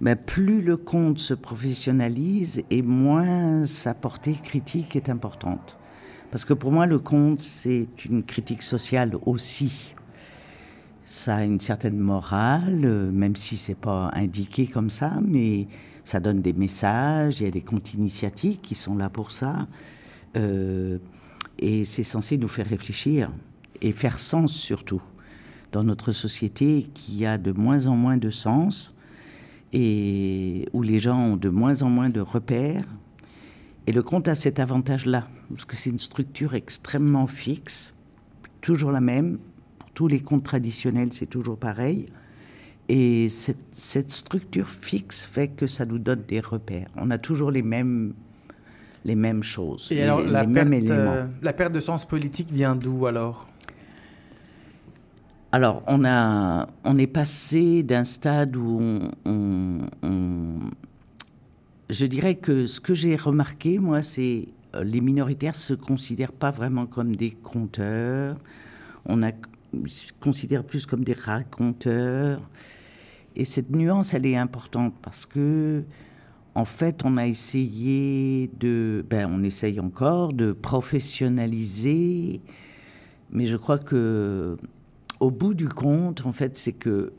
ben, 0.00 0.16
plus 0.16 0.60
le 0.60 0.76
conte 0.76 1.20
se 1.20 1.34
professionnalise 1.34 2.64
et 2.68 2.82
moins 2.82 3.64
sa 3.64 3.94
portée 3.94 4.32
critique 4.32 4.96
est 4.96 5.08
importante. 5.08 5.78
Parce 6.32 6.44
que 6.44 6.52
pour 6.52 6.72
moi, 6.72 6.86
le 6.86 6.98
conte, 6.98 7.38
c'est 7.38 7.86
une 8.06 8.24
critique 8.24 8.64
sociale 8.64 9.14
aussi 9.24 9.94
ça 11.06 11.36
a 11.36 11.44
une 11.44 11.60
certaine 11.60 11.98
morale, 11.98 12.84
euh, 12.84 13.10
même 13.12 13.36
si 13.36 13.56
c'est 13.56 13.76
pas 13.76 14.10
indiqué 14.12 14.66
comme 14.66 14.90
ça, 14.90 15.18
mais 15.24 15.68
ça 16.02 16.18
donne 16.18 16.42
des 16.42 16.52
messages, 16.52 17.40
il 17.40 17.44
y 17.44 17.46
a 17.46 17.50
des 17.52 17.62
comptes 17.62 17.94
initiatiques 17.94 18.60
qui 18.60 18.74
sont 18.74 18.96
là 18.96 19.08
pour 19.08 19.30
ça. 19.30 19.68
Euh, 20.36 20.98
et 21.60 21.84
c'est 21.84 22.02
censé 22.02 22.36
nous 22.36 22.48
faire 22.48 22.66
réfléchir 22.66 23.32
et 23.80 23.92
faire 23.92 24.18
sens 24.18 24.52
surtout 24.52 25.02
dans 25.70 25.84
notre 25.84 26.10
société 26.10 26.88
qui 26.92 27.24
a 27.24 27.38
de 27.38 27.52
moins 27.52 27.86
en 27.86 27.96
moins 27.96 28.16
de 28.16 28.30
sens 28.30 28.96
et 29.72 30.68
où 30.72 30.82
les 30.82 30.98
gens 30.98 31.18
ont 31.18 31.36
de 31.36 31.48
moins 31.48 31.82
en 31.82 31.88
moins 31.88 32.08
de 32.08 32.20
repères. 32.20 32.84
Et 33.86 33.92
le 33.92 34.02
conte 34.02 34.26
a 34.26 34.34
cet 34.34 34.58
avantage-là, 34.58 35.28
parce 35.50 35.64
que 35.64 35.76
c'est 35.76 35.90
une 35.90 36.00
structure 36.00 36.54
extrêmement 36.54 37.28
fixe, 37.28 37.94
toujours 38.60 38.90
la 38.90 39.00
même, 39.00 39.38
tous 39.96 40.08
les 40.08 40.20
contes 40.20 40.44
traditionnels, 40.44 41.12
c'est 41.12 41.26
toujours 41.26 41.56
pareil. 41.56 42.06
Et 42.88 43.28
cette, 43.28 44.10
structure 44.10 44.68
fixe 44.68 45.22
fait 45.22 45.48
que 45.48 45.66
ça 45.66 45.86
nous 45.86 45.98
donne 45.98 46.22
des 46.28 46.38
repères. 46.38 46.88
On 46.96 47.10
a 47.10 47.18
toujours 47.18 47.50
les 47.50 47.62
mêmes, 47.62 48.12
les 49.04 49.16
mêmes 49.16 49.42
choses, 49.42 49.90
Et 49.90 50.02
alors, 50.02 50.20
la, 50.20 50.44
perte, 50.44 50.68
euh, 50.90 51.26
la 51.42 51.52
perte 51.54 51.72
de 51.72 51.80
sens 51.80 52.04
politique 52.04 52.52
vient 52.52 52.76
d'où 52.76 53.06
alors? 53.06 53.48
Alors, 55.50 55.82
on, 55.86 56.04
a, 56.04 56.68
on 56.84 56.98
est 56.98 57.06
passé 57.06 57.82
d'un 57.82 58.04
stade 58.04 58.54
où 58.54 59.00
on, 59.24 60.58
Je 61.88 62.04
dirais 62.04 62.34
que 62.34 62.66
ce 62.66 62.80
que 62.80 62.92
j'ai 62.92 63.16
remarqué, 63.16 63.78
moi, 63.78 64.02
c'est 64.02 64.48
euh, 64.74 64.84
les 64.84 65.00
minoritaires 65.00 65.54
se 65.54 65.72
considèrent 65.72 66.32
pas 66.32 66.50
vraiment 66.50 66.84
comme 66.84 67.16
des 67.16 67.30
conteurs. 67.30 68.36
On 69.06 69.22
a 69.22 69.32
se 69.86 70.12
considèrent 70.20 70.64
plus 70.64 70.86
comme 70.86 71.04
des 71.04 71.12
raconteurs. 71.12 72.40
Et 73.34 73.44
cette 73.44 73.70
nuance, 73.70 74.14
elle 74.14 74.26
est 74.26 74.36
importante 74.36 74.94
parce 75.02 75.26
que, 75.26 75.84
en 76.54 76.64
fait, 76.64 77.04
on 77.04 77.18
a 77.18 77.26
essayé 77.26 78.50
de, 78.58 79.04
ben, 79.08 79.28
on 79.30 79.42
essaye 79.42 79.78
encore 79.78 80.32
de 80.32 80.52
professionnaliser, 80.52 82.40
mais 83.30 83.44
je 83.44 83.56
crois 83.56 83.78
que, 83.78 84.56
au 85.20 85.30
bout 85.30 85.54
du 85.54 85.68
compte, 85.68 86.24
en 86.24 86.32
fait, 86.32 86.56
c'est 86.56 86.72
que 86.72 87.12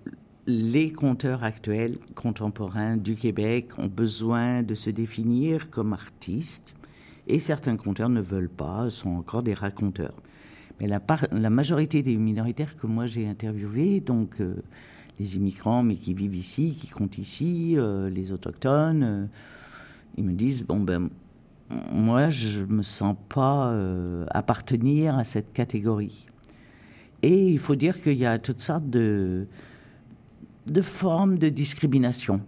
les 0.48 0.92
conteurs 0.92 1.44
actuels, 1.44 1.98
contemporains 2.16 2.98
du 2.98 3.16
Québec, 3.16 3.78
ont 3.78 3.88
besoin 3.88 4.64
de 4.64 4.74
se 4.74 4.90
définir 4.90 5.70
comme 5.70 5.94
artistes, 5.94 6.74
et 7.28 7.40
certains 7.40 7.76
conteurs 7.76 8.10
ne 8.10 8.22
veulent 8.22 8.50
pas, 8.50 8.90
sont 8.90 9.10
encore 9.10 9.44
des 9.44 9.54
raconteurs. 9.54 10.16
Mais 10.80 10.88
la, 10.88 11.50
majorité 11.50 12.04
des 12.04 12.16
minoritaires 12.16 12.76
que 12.76 12.86
moi 12.86 13.08
j'ai 13.08 13.28
interviewés, 13.28 14.00
donc 14.00 14.40
euh, 14.40 14.62
les 15.20 15.36
immigrants, 15.36 15.82
mais 15.82 15.96
qui 15.96 16.14
vivent 16.14 16.36
ici, 16.36 16.76
qui 16.80 16.88
comptent 16.88 17.18
ici, 17.18 17.74
euh, 17.78 18.10
les 18.10 18.32
autochtones, 18.32 19.04
euh, 19.04 19.26
ils 20.18 20.24
me 20.24 20.34
disent 20.34 20.66
bon 20.66 20.80
ben 20.80 21.10
moi 21.92 22.30
je 22.30 22.62
me 22.62 22.84
sens 22.84 23.16
pas 23.28 23.76
appartenir 24.30 25.18
à 25.18 25.26
cette 25.26 25.52
catégorie. 25.52 26.28
Et 27.24 27.50
il 27.50 27.60
faut 27.60 27.76
dire 27.76 28.02
qu'il 28.02 28.18
y 28.18 28.26
a 28.26 28.40
toutes 28.40 28.62
sortes 28.62 28.90
de 28.90 29.48
formes 30.82 31.38
de 31.38 31.50
discrimination 31.50 32.40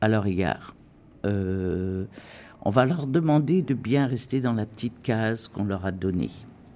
à 0.00 0.08
leur 0.08 0.26
égard. 0.26 0.76
on 1.24 2.70
va 2.70 2.84
leur 2.84 3.08
demander 3.08 3.62
de 3.62 3.74
bien 3.74 4.06
rester 4.06 4.40
dans 4.40 4.52
la 4.52 4.64
petite 4.64 5.00
case 5.02 5.48
qu'on 5.48 5.64
leur 5.64 5.84
a 5.84 5.90
donnée. 5.90 6.30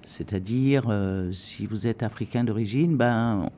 C'est-à-dire, 0.05 0.85
euh, 0.89 1.33
si 1.33 1.67
vous 1.67 1.87
êtes 1.87 2.03
africain 2.03 2.45
d'origine, 2.45 2.97
ben, 2.97 3.49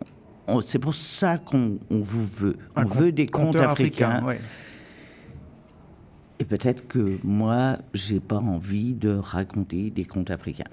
c'est 0.62 0.78
pour 0.78 0.94
ça 0.94 1.38
qu'on 1.38 1.78
vous 1.90 2.26
veut. 2.26 2.56
On 2.76 2.84
veut 2.84 3.12
des 3.12 3.26
contes 3.26 3.56
africains. 3.56 4.24
Et 6.38 6.44
peut-être 6.44 6.86
que 6.86 7.18
moi, 7.24 7.78
j'ai 7.94 8.20
pas 8.20 8.38
envie 8.38 8.94
de 8.94 9.10
raconter 9.10 9.90
des 9.90 10.04
contes 10.04 10.30
africains. 10.30 10.64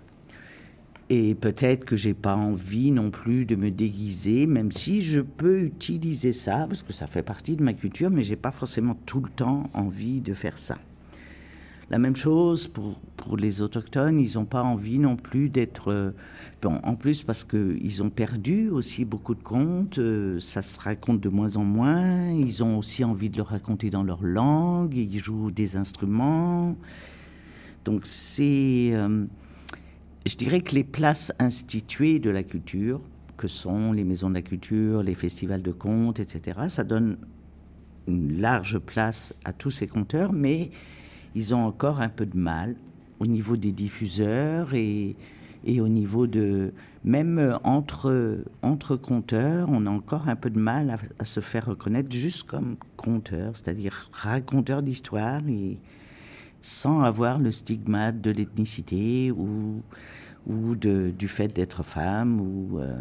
Et 1.10 1.36
peut-être 1.36 1.86
que 1.86 1.96
j'ai 1.96 2.14
pas 2.14 2.36
envie 2.36 2.92
non 2.92 3.12
plus 3.12 3.46
de 3.46 3.56
me 3.56 3.72
déguiser, 3.72 4.46
même 4.48 4.72
si 4.72 5.02
je 5.02 5.22
peux 5.22 5.62
utiliser 5.62 6.34
ça, 6.34 6.66
parce 6.68 6.84
que 6.84 6.94
ça 6.94 7.08
fait 7.08 7.24
partie 7.24 7.56
de 7.56 7.64
ma 7.64 7.74
culture, 7.74 8.10
mais 8.10 8.24
j'ai 8.24 8.36
pas 8.36 8.52
forcément 8.52 8.96
tout 9.06 9.22
le 9.22 9.30
temps 9.30 9.70
envie 9.74 10.22
de 10.22 10.34
faire 10.34 10.58
ça. 10.58 10.78
La 11.93 11.99
même 11.99 12.15
chose 12.15 12.65
pour, 12.65 12.99
pour 13.17 13.38
les 13.38 13.62
autochtones, 13.62 14.19
ils 14.19 14.34
n'ont 14.34 14.45
pas 14.45 14.63
envie 14.63 14.97
non 14.97 15.15
plus 15.15 15.49
d'être... 15.49 15.91
Euh, 15.91 16.12
bon, 16.60 16.79
en 16.82 16.95
plus 16.95 17.21
parce 17.21 17.43
qu'ils 17.43 18.01
ont 18.01 18.10
perdu 18.10 18.71
aussi 18.71 19.06
beaucoup 19.06 19.36
de 19.36 19.43
contes, 19.43 19.99
euh, 19.99 20.39
ça 20.39 20.63
se 20.63 20.79
raconte 20.79 21.21
de 21.21 21.29
moins 21.29 21.56
en 21.56 21.63
moins, 21.63 22.32
ils 22.32 22.63
ont 22.63 22.79
aussi 22.79 23.03
envie 23.03 23.29
de 23.29 23.38
le 23.38 23.43
raconter 23.43 23.91
dans 23.91 24.01
leur 24.01 24.23
langue, 24.23 24.95
ils 24.95 25.19
jouent 25.19 25.51
des 25.51 25.77
instruments. 25.77 26.75
Donc 27.86 28.08
c'est... 28.08 28.89
Euh, 28.93 29.25
je 30.25 30.36
dirais 30.36 30.62
que 30.62 30.73
les 30.73 30.84
places 30.84 31.32
instituées 31.38 32.17
de 32.17 32.32
la 32.32 32.41
culture, 32.41 33.01
que 33.38 33.47
sont 33.47 33.91
les 33.91 34.03
maisons 34.03 34.32
de 34.32 34.34
la 34.34 34.41
culture, 34.41 35.03
les 35.03 35.13
festivals 35.13 35.62
de 35.62 35.71
contes, 35.71 36.19
etc., 36.19 36.60
ça 36.69 36.84
donne 36.84 37.17
une 38.08 38.41
large 38.41 38.79
place 38.79 39.36
à 39.45 39.53
tous 39.53 39.69
ces 39.69 39.86
conteurs, 39.86 40.34
mais 40.34 40.71
ils 41.36 41.56
ont 41.56 41.65
encore 41.65 42.02
un 42.02 42.10
peu 42.10 42.26
de 42.26 42.38
mal 42.38 42.76
au 43.19 43.26
niveau 43.26 43.58
des 43.58 43.72
diffuseurs 43.72 44.74
et, 44.74 45.15
et 45.65 45.82
au 45.82 45.88
niveau 45.88 46.28
de 46.28 46.74
même 47.04 47.58
entre 47.63 48.43
entre 48.62 48.96
compteurs, 48.96 49.69
on 49.72 49.86
a 49.86 49.89
encore 49.89 50.28
un 50.30 50.36
peu 50.36 50.50
de 50.50 50.60
mal 50.60 50.98
à, 51.19 51.26
se 51.26 51.39
faire 51.39 51.65
reconnaître 51.65 52.12
juste 52.12 52.43
comme 52.43 52.76
compteur, 52.98 53.56
c'est-à-dire 53.56 54.10
raconteur 54.12 54.84
d'histoire 54.84 55.41
et 55.48 55.78
sans 56.62 57.02
avoir 57.02 57.39
le 57.39 57.52
stigmate 57.52 58.22
de 58.22 58.32
l'ethnicité 58.32 59.32
ou 59.32 59.82
ou 60.46 60.76
de, 60.76 61.13
du 61.17 61.30
fait 61.30 61.48
d'être 61.48 61.84
femme 61.84 62.41
ou 62.41 62.80
euh, 62.80 62.96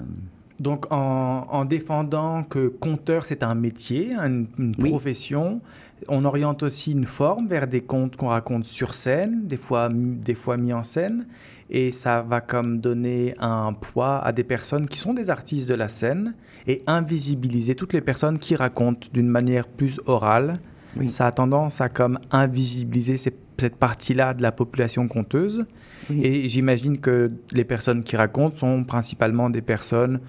donc 0.60 0.86
en, 0.92 1.46
en, 1.50 1.64
défendant 1.64 2.44
que 2.44 2.68
conteur 2.68 3.24
c'est 3.24 3.42
un 3.42 3.56
métier, 3.56 4.14
une, 4.14 4.46
profession, 4.78 5.60
on 6.08 6.24
oriente 6.24 6.62
aussi 6.62 6.92
une 6.92 7.04
forme 7.04 7.48
vers 7.48 7.66
des 7.66 7.80
contes 7.80 8.16
qu'on 8.16 8.28
raconte 8.28 8.64
sur 8.64 8.94
scène, 8.94 9.46
des 9.46 9.56
fois, 9.56 9.88
des 9.92 10.34
fois 10.34 10.56
mis 10.56 10.72
en 10.72 10.82
scène, 10.82 11.26
et 11.70 11.90
ça 11.90 12.22
va 12.22 12.40
comme 12.40 12.80
donner 12.80 13.34
un 13.38 13.72
poids 13.72 14.18
à 14.18 14.32
des 14.32 14.44
personnes 14.44 14.86
qui 14.86 14.98
sont 14.98 15.14
des 15.14 15.30
artistes 15.30 15.68
de 15.68 15.74
la 15.74 15.88
scène 15.88 16.34
et 16.66 16.82
invisibiliser 16.86 17.74
toutes 17.74 17.94
les 17.94 18.02
personnes 18.02 18.38
qui 18.38 18.56
racontent 18.56 19.08
d'une 19.12 19.28
manière 19.28 19.66
plus 19.66 19.98
orale. 20.06 20.60
Ça 21.06 21.26
a 21.26 21.32
tendance 21.32 21.80
à 21.80 21.88
comme 21.88 22.18
invisibiliser 22.30 23.16
cette 23.16 23.76
partie-là 23.76 24.34
de 24.34 24.42
la 24.42 24.52
population 24.52 25.08
conteuse. 25.08 25.64
Et 26.10 26.46
j'imagine 26.48 26.98
que 26.98 27.32
les 27.52 27.64
personnes 27.64 28.02
qui 28.02 28.16
racontent 28.16 28.56
sont 28.56 28.84
principalement 28.84 29.48
des 29.48 29.62
personnes 29.62 30.20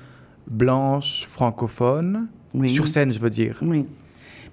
blanches, 0.47 1.25
francophones, 1.27 2.27
sur 2.67 2.87
scène, 2.87 3.11
je 3.11 3.19
veux 3.19 3.29
dire. 3.29 3.59
Oui. 3.61 3.85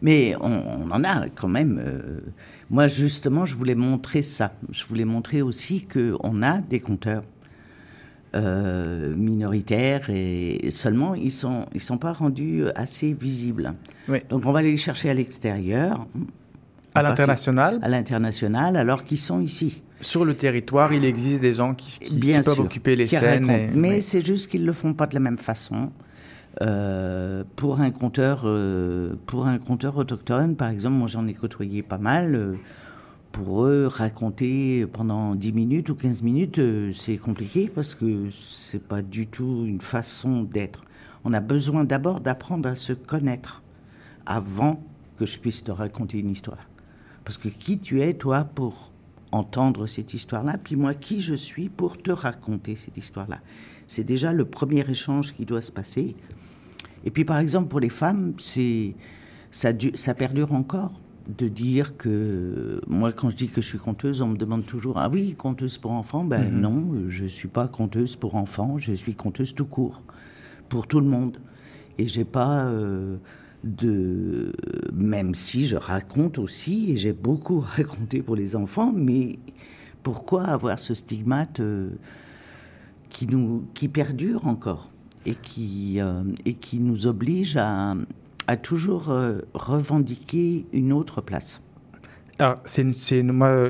Mais 0.03 0.35
on, 0.41 0.91
en 0.91 1.05
a 1.05 1.29
quand 1.29 1.49
même. 1.49 1.81
Euh, 1.85 2.21
moi, 2.71 2.87
justement, 2.87 3.45
je 3.45 3.55
voulais 3.55 3.75
montrer 3.75 4.23
ça. 4.23 4.53
Je 4.71 4.85
voulais 4.87 5.05
montrer 5.05 5.43
aussi 5.43 5.87
qu'on 5.87 6.43
a 6.43 6.61
des 6.63 6.81
compteurs 6.81 7.23
euh, 8.37 9.15
minoritaires 9.17 10.09
et 10.09 10.69
seulement 10.71 11.15
ils 11.17 11.33
sont 11.33 11.67
ils 11.75 11.81
sont 11.81 11.99
pas 11.99 12.13
rendus 12.13 12.65
assez 12.77 13.13
visibles. 13.13 13.75
Donc 14.29 14.47
on 14.47 14.53
va 14.53 14.61
aller 14.61 14.71
les 14.71 14.77
chercher 14.77 15.11
à 15.11 15.15
l'extérieur. 15.15 16.07
À 16.95 17.03
l'international, 17.03 17.79
À 17.83 17.89
l'international, 17.89 18.77
alors 18.77 19.05
qu'ils 19.05 19.19
sont 19.19 19.41
ici. 19.41 19.83
sur 20.01 20.25
le 20.25 20.35
territoire, 20.35 20.93
il 20.93 21.05
existe 21.05 21.41
des 21.41 21.53
gens 21.53 21.73
qui, 21.75 21.99
qui- 22.01 22.09
qui 22.11 22.17
Bien 22.17 22.41
peuvent 22.43 22.55
sûr, 22.55 22.65
occuper 22.65 22.97
les 22.97 23.07
qui 23.07 23.17
scènes. 23.17 23.49
et- 23.51 23.71
Mais 23.75 23.95
oui. 23.97 24.03
c'est 24.03 24.25
juste 24.25 24.51
qu'ils 24.51 24.65
le 24.67 24.73
font 24.73 24.93
pas 24.95 25.07
de 25.07 25.15
la 25.15 25.21
même 25.21 25.39
façon. 25.39 25.91
Euh, 26.63 27.45
pour 27.57 27.81
un 27.81 27.91
conteur, 27.91 28.43
euh, 28.45 29.15
pour 29.27 29.47
un 29.47 29.59
conteur 29.59 29.97
autochtone, 29.97 30.57
par 30.57 30.69
exemple, 30.69 30.97
moi 30.97 31.07
j'en 31.07 31.27
ai 31.27 31.35
côtoyé 31.35 31.83
pas 31.83 31.99
mal. 31.99 32.35
euh, 32.35 32.57
pour 33.33 33.65
eux, 33.65 33.87
raconter 33.87 34.87
pendant 34.87 35.37
10 35.37 35.53
minutes 35.53 35.89
ou 35.89 35.95
15 35.95 36.23
minutes, 36.23 36.61
c'est 36.93 37.17
compliqué 37.17 37.71
parce 37.73 37.95
que 37.95 38.29
c'est 38.29 38.83
pas 38.83 39.03
du 39.03 39.29
tout 39.29 39.65
une 39.65 39.81
façon 39.81 40.43
d'être. 40.43 40.83
On 41.25 41.33
a 41.33 41.39
besoin 41.39 41.85
d'abord 41.85 42.21
d'apprendre 42.21 42.69
à 42.69 42.75
se 42.75 42.93
connaître 42.93 43.63
avant 44.27 44.83
que 45.17 45.27
je 45.27 45.39
puisse 45.39 45.63
te 45.63 45.71
raconter 45.71 46.19
une 46.19 46.31
histoire. 46.31 46.59
Parce 47.25 47.39
que 47.39 47.49
qui 47.49 47.79
tu 47.79 48.01
es, 48.01 48.15
toi, 48.15 48.43
pour 48.43 48.91
entendre 49.33 49.87
cette 49.87 50.15
histoire-là, 50.15 50.57
puis 50.63 50.77
moi, 50.77 50.95
qui 50.95 51.21
je 51.21 51.35
suis 51.35 51.69
pour 51.69 52.03
te 52.03 52.11
raconter 52.11 52.75
cette 52.75 52.97
histoire-là. 52.97 53.39
C'est 53.91 54.05
déjà 54.05 54.33
le 54.33 54.45
premier 54.45 54.89
échange 54.89 55.35
qui 55.35 55.45
doit 55.45 55.61
se 55.61 55.73
passer. 55.73 56.15
Et 57.05 57.11
puis, 57.11 57.25
par 57.25 57.39
exemple, 57.39 57.67
pour 57.67 57.81
les 57.81 57.89
femmes, 57.89 58.35
c'est 58.39 58.95
ça, 59.51 59.73
du- 59.73 59.91
ça 59.95 60.15
perdure 60.15 60.53
encore 60.53 60.93
de 61.37 61.49
dire 61.49 61.97
que 61.97 62.81
moi, 62.87 63.11
quand 63.11 63.31
je 63.31 63.37
dis 63.37 63.49
que 63.49 63.61
je 63.61 63.67
suis 63.67 63.79
conteuse, 63.79 64.23
on 64.23 64.29
me 64.29 64.37
demande 64.37 64.65
toujours 64.65 64.97
ah 64.99 65.09
oui, 65.13 65.35
conteuse 65.35 65.77
pour 65.77 65.91
enfants? 65.91 66.23
Ben 66.23 66.53
non, 66.53 67.03
je 67.09 67.27
suis 67.27 67.49
pas 67.49 67.67
conteuse 67.67 68.15
pour 68.15 68.37
enfants. 68.37 68.79
Je 68.79 68.93
suis 68.93 69.17
conteuse 69.17 69.57
tout 69.57 69.67
court 69.67 70.05
pour 70.69 70.87
tout 70.87 71.01
le 71.01 71.07
monde. 71.07 71.39
Et 71.99 72.07
j'ai 72.07 72.25
pas 72.25 72.67
euh, 72.67 73.17
de. 73.65 74.53
Même 74.93 75.35
si 75.35 75.67
je 75.67 75.75
raconte 75.75 76.39
aussi, 76.39 76.93
et 76.93 76.97
j'ai 76.97 77.13
beaucoup 77.13 77.59
raconté 77.77 78.23
pour 78.23 78.37
les 78.37 78.55
enfants, 78.55 78.93
mais 78.95 79.41
pourquoi 80.05 80.45
avoir 80.45 80.79
ce 80.79 80.95
stigmate 80.95 81.59
euh, 81.59 81.91
qui, 83.11 83.27
nous, 83.27 83.65
qui 83.75 83.89
perdure 83.89 84.47
encore 84.47 84.91
et 85.27 85.35
qui, 85.35 86.01
euh, 86.01 86.23
et 86.47 86.55
qui 86.55 86.81
nous 86.81 87.07
oblige 87.07 87.57
à, 87.59 87.95
à 88.47 88.57
toujours 88.57 89.11
euh, 89.11 89.41
revendiquer 89.53 90.65
une 90.73 90.93
autre 90.93 91.21
place 91.21 91.61
Alors, 92.39 92.55
c'est 92.65 92.81
une, 92.83 92.95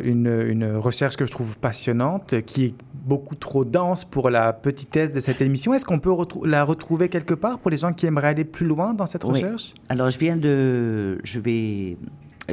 une- 0.04 0.44
une, 0.46 0.76
recherche 0.76 1.16
que 1.16 1.26
je 1.26 1.30
trouve 1.32 1.58
passionnante, 1.58 2.40
qui 2.42 2.66
est 2.66 2.74
beaucoup 3.04 3.34
trop 3.34 3.64
dense 3.64 4.04
pour 4.04 4.30
la 4.30 4.52
petitesse 4.52 5.10
de 5.12 5.18
cette 5.20 5.40
émission. 5.40 5.74
Est-ce 5.74 5.84
qu'on 5.86 5.98
peut 5.98 6.10
retrou- 6.12 6.46
la 6.46 6.62
retrouver 6.64 7.08
quelque 7.08 7.34
part 7.34 7.58
pour 7.58 7.70
les 7.70 7.78
gens 7.78 7.92
qui 7.92 8.06
aimeraient 8.06 8.28
aller 8.28 8.44
plus 8.44 8.66
loin 8.66 8.94
dans 8.94 9.06
cette 9.06 9.24
Oui. 9.24 9.30
recherche? 9.32 9.74
Alors, 9.88 10.10
je 10.10 10.18
viens 10.18 10.36
de. 10.36 11.18
Je 11.24 11.40
vais. 11.40 11.96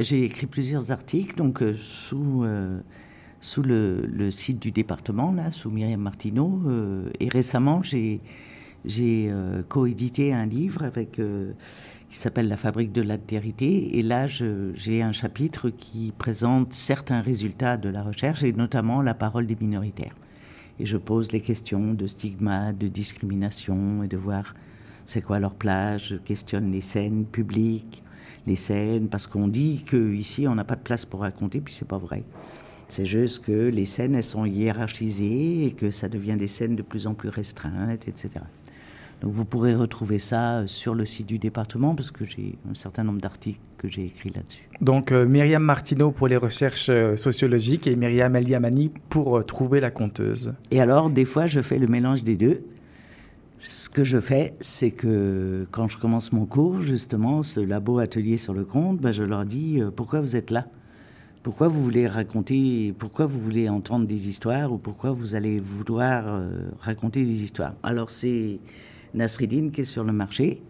J'ai 0.00 0.24
écrit 0.24 0.46
plusieurs 0.46 0.90
articles, 0.90 1.36
donc 1.36 1.60
euh, 1.62 1.72
sous, 1.74 2.42
sous 3.40 3.62
le, 3.62 4.30
site 4.30 4.60
du 4.60 4.72
département, 4.72 5.32
là, 5.32 5.50
sous 5.50 5.70
Myriam 5.70 6.00
Martineau. 6.00 6.60
euh, 6.66 7.10
et 7.20 7.28
récemment, 7.28 7.82
j'ai 7.82 8.20
euh, 8.96 9.62
coédité 9.68 10.32
un 10.32 10.46
livre 10.46 10.82
avec, 10.82 11.18
euh, 11.18 11.52
qui 12.08 12.16
s'appelle 12.16 12.48
La 12.48 12.56
fabrique 12.56 12.92
de 12.92 13.02
l'altérité. 13.02 13.98
Et 13.98 14.02
là, 14.02 14.26
j'ai 14.26 15.02
un 15.02 15.12
chapitre 15.12 15.70
qui 15.70 16.12
présente 16.16 16.72
certains 16.72 17.20
résultats 17.20 17.76
de 17.76 17.88
la 17.88 18.02
recherche, 18.02 18.42
et 18.42 18.52
notamment 18.52 19.02
la 19.02 19.14
parole 19.14 19.46
des 19.46 19.56
minoritaires. 19.60 20.14
Et 20.80 20.86
je 20.86 20.96
pose 20.96 21.32
les 21.32 21.40
questions 21.40 21.94
de 21.94 22.06
stigma, 22.06 22.72
de 22.72 22.88
discrimination, 22.88 24.02
et 24.02 24.08
de 24.08 24.16
voir 24.16 24.54
c'est 25.06 25.22
quoi 25.22 25.38
leur 25.38 25.54
place. 25.54 26.04
Je 26.04 26.16
questionne 26.16 26.70
les 26.70 26.80
scènes 26.80 27.24
publiques, 27.24 28.02
les 28.46 28.56
scènes, 28.56 29.08
parce 29.08 29.26
qu'on 29.26 29.48
dit 29.48 29.84
qu'ici, 29.88 30.46
on 30.48 30.54
n'a 30.54 30.64
pas 30.64 30.76
de 30.76 30.82
place 30.82 31.04
pour 31.04 31.20
raconter, 31.20 31.60
puis 31.60 31.74
c'est 31.74 31.88
pas 31.88 31.98
vrai. 31.98 32.24
C'est 32.88 33.06
juste 33.06 33.44
que 33.44 33.68
les 33.68 33.84
scènes, 33.84 34.14
elles 34.14 34.24
sont 34.24 34.46
hiérarchisées 34.46 35.66
et 35.66 35.72
que 35.72 35.90
ça 35.90 36.08
devient 36.08 36.36
des 36.36 36.48
scènes 36.48 36.74
de 36.74 36.82
plus 36.82 37.06
en 37.06 37.14
plus 37.14 37.28
restreintes, 37.28 38.08
etc. 38.08 38.44
Donc 39.20 39.32
vous 39.32 39.44
pourrez 39.44 39.74
retrouver 39.74 40.18
ça 40.18 40.62
sur 40.66 40.94
le 40.94 41.04
site 41.04 41.26
du 41.26 41.38
département, 41.38 41.94
parce 41.94 42.10
que 42.10 42.24
j'ai 42.24 42.56
un 42.70 42.74
certain 42.74 43.04
nombre 43.04 43.20
d'articles 43.20 43.60
que 43.76 43.88
j'ai 43.88 44.06
écrits 44.06 44.30
là-dessus. 44.34 44.68
Donc, 44.80 45.12
euh, 45.12 45.24
Myriam 45.24 45.62
Martineau 45.62 46.10
pour 46.10 46.28
les 46.28 46.36
recherches 46.36 46.88
euh, 46.88 47.16
sociologiques 47.16 47.86
et 47.86 47.94
Myriam 47.94 48.34
Eliamani 48.34 48.90
pour 49.08 49.38
euh, 49.38 49.42
trouver 49.42 49.80
la 49.80 49.90
conteuse. 49.90 50.54
Et 50.70 50.80
alors, 50.80 51.10
des 51.10 51.24
fois, 51.24 51.46
je 51.46 51.60
fais 51.60 51.78
le 51.78 51.86
mélange 51.86 52.24
des 52.24 52.36
deux. 52.36 52.64
Ce 53.60 53.88
que 53.88 54.02
je 54.02 54.18
fais, 54.18 54.54
c'est 54.60 54.92
que 54.92 55.66
quand 55.70 55.88
je 55.88 55.98
commence 55.98 56.32
mon 56.32 56.46
cours, 56.46 56.80
justement, 56.80 57.42
ce 57.42 57.60
labo 57.60 57.98
atelier 57.98 58.36
sur 58.36 58.54
le 58.54 58.64
compte, 58.64 59.00
ben, 59.00 59.12
je 59.12 59.24
leur 59.24 59.44
dis 59.44 59.80
pourquoi 59.96 60.20
vous 60.20 60.36
êtes 60.36 60.50
là? 60.50 60.66
Pourquoi 61.48 61.68
vous 61.68 61.82
voulez 61.82 62.06
raconter 62.06 62.94
Pourquoi 62.98 63.24
vous 63.24 63.40
voulez 63.40 63.70
entendre 63.70 64.04
des 64.04 64.28
histoires 64.28 64.70
Ou 64.70 64.76
pourquoi 64.76 65.12
vous 65.12 65.34
allez 65.34 65.56
vouloir 65.56 66.24
euh, 66.26 66.50
raconter 66.78 67.24
des 67.24 67.42
histoires? 67.42 67.72
Alors, 67.82 68.10
c'est 68.10 68.60
Nasreddin 69.14 69.70
qui 69.70 69.80
est 69.80 69.84
sur 69.84 70.04
le 70.04 70.12
marché. 70.12 70.62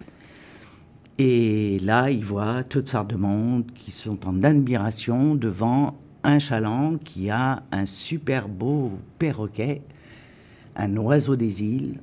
Et 1.18 1.80
là, 1.80 2.12
il 2.12 2.24
voit 2.24 2.62
toutes 2.62 2.86
sortes 2.86 3.10
de 3.10 3.16
monde 3.16 3.64
qui 3.74 3.90
sont 3.90 4.24
en 4.24 4.44
admiration 4.44 5.34
devant 5.34 5.98
un 6.22 6.38
chaland 6.38 6.96
qui 6.98 7.28
a 7.28 7.64
un 7.72 7.84
super 7.84 8.48
beau 8.48 8.92
perroquet, 9.18 9.82
un 10.76 10.96
oiseau 10.96 11.34
des 11.34 11.60
îles, 11.64 11.98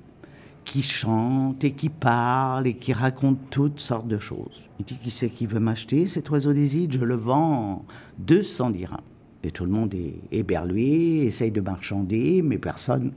qui 0.65 0.82
chante 0.82 1.63
et 1.63 1.71
qui 1.71 1.89
parle 1.89 2.67
et 2.67 2.73
qui 2.73 2.91
raconte 2.91 3.38
toutes 3.49 3.80
sortes 3.80 4.08
de 4.08 4.17
choses. 4.17 4.69
Il 4.80 4.86
dit 4.86 4.97
qui 4.97 5.12
c'est 5.12 5.30
qui 5.30 5.45
veut 5.45 5.62
m'acheter 5.62 6.08
cet 6.08 6.30
oiseau 6.32 6.51
des 6.51 6.91
Je 6.91 6.99
le 6.99 7.15
vends 7.15 7.86
200 8.19 8.71
dirhams. 8.71 8.99
Et 9.43 9.51
tout 9.51 9.63
le 9.63 9.71
monde 9.71 9.93
est 9.93 10.15
éberlué, 10.32 11.23
essaye 11.23 11.51
de 11.51 11.62
marchander, 11.62 12.41
mais 12.41 12.58
personne 12.58 13.12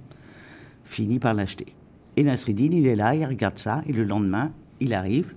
finit 0.84 1.18
par 1.18 1.32
l'acheter. 1.32 1.74
Et 2.16 2.22
Nasreddin, 2.22 2.70
il 2.70 2.87
est 2.87 2.96
là, 2.96 3.14
il 3.14 3.24
regarde 3.24 3.58
ça, 3.58 3.82
et 3.87 3.92
le 3.92 4.04
lendemain, 4.04 4.52
il 4.78 4.92
arrive, 4.92 5.34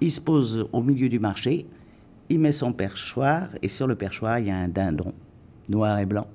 il 0.00 0.10
se 0.10 0.20
pose 0.20 0.68
au 0.72 0.82
milieu 0.82 1.08
du 1.08 1.20
marché, 1.20 1.66
il 2.28 2.40
met 2.40 2.50
son 2.50 2.72
perchoir, 2.72 3.48
et 3.62 3.68
sur 3.68 3.86
le 3.86 3.94
perchoir, 3.94 4.40
il 4.40 4.46
y 4.46 4.50
a 4.50 4.56
un 4.56 4.68
dindon, 4.68 5.12
noir 5.68 5.98
et 5.98 6.06
blanc. 6.06 6.26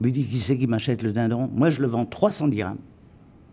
Il 0.00 0.06
me 0.08 0.10
dit, 0.10 0.26
qui 0.26 0.38
c'est 0.38 0.58
qui 0.58 0.66
m'achète 0.66 1.02
le 1.02 1.12
dindon? 1.12 1.48
Moi, 1.54 1.70
je 1.70 1.80
le 1.80 1.86
vends 1.86 2.04
300 2.04 2.48
dirhams. 2.48 2.78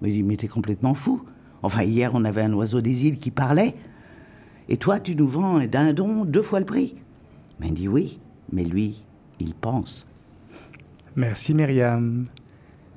Il 0.01 0.25
mais 0.25 0.37
t'es 0.37 0.47
complètement 0.47 0.93
fou. 0.93 1.23
Enfin, 1.61 1.83
hier, 1.83 2.11
on 2.13 2.23
avait 2.23 2.41
un 2.41 2.53
oiseau 2.53 2.81
des 2.81 3.05
îles 3.05 3.19
qui 3.19 3.31
parlait. 3.31 3.75
Et 4.69 4.77
toi, 4.77 4.99
tu 4.99 5.15
nous 5.15 5.27
vends 5.27 5.57
un 5.57 5.67
dindon 5.67 6.25
deux 6.25 6.41
fois 6.41 6.59
le 6.59 6.65
prix. 6.65 6.95
Mais 7.59 7.67
il 7.67 7.73
dit, 7.73 7.87
oui, 7.87 8.19
mais 8.51 8.63
lui, 8.63 9.03
il 9.39 9.53
pense. 9.53 10.07
Merci 11.15 11.53
Myriam. 11.53 12.27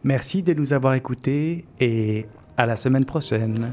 Merci 0.05 0.43
de 0.43 0.53
nous 0.55 0.73
avoir 0.73 0.95
écoutés 0.95 1.65
et 1.81 2.27
à 2.57 2.67
la 2.67 2.77
semaine 2.77 3.05
prochaine. 3.05 3.73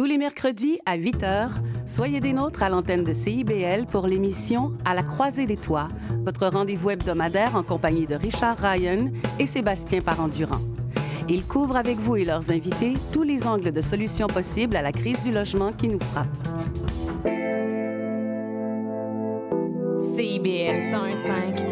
Tous 0.00 0.06
les 0.06 0.16
mercredis 0.16 0.78
à 0.86 0.96
8 0.96 1.24
h, 1.24 1.48
soyez 1.84 2.20
des 2.20 2.32
nôtres 2.32 2.62
à 2.62 2.70
l'antenne 2.70 3.04
de 3.04 3.12
CIBL 3.12 3.84
pour 3.84 4.06
l'émission 4.06 4.72
À 4.86 4.94
la 4.94 5.02
croisée 5.02 5.44
des 5.44 5.58
toits, 5.58 5.90
votre 6.24 6.46
rendez-vous 6.46 6.88
hebdomadaire 6.88 7.54
en 7.54 7.62
compagnie 7.62 8.06
de 8.06 8.14
Richard 8.14 8.56
Ryan 8.56 9.10
et 9.38 9.44
Sébastien 9.44 10.00
Parent-Durand. 10.00 10.62
Ils 11.28 11.44
couvrent 11.44 11.76
avec 11.76 11.98
vous 11.98 12.16
et 12.16 12.24
leurs 12.24 12.50
invités 12.50 12.94
tous 13.12 13.24
les 13.24 13.46
angles 13.46 13.72
de 13.72 13.80
solutions 13.82 14.28
possibles 14.28 14.74
à 14.74 14.80
la 14.80 14.92
crise 14.92 15.20
du 15.20 15.32
logement 15.32 15.70
qui 15.70 15.88
nous 15.88 16.00
frappe. 16.00 16.34
CIBL 19.98 20.80
105 20.92 21.30
Montréal. 21.60 21.69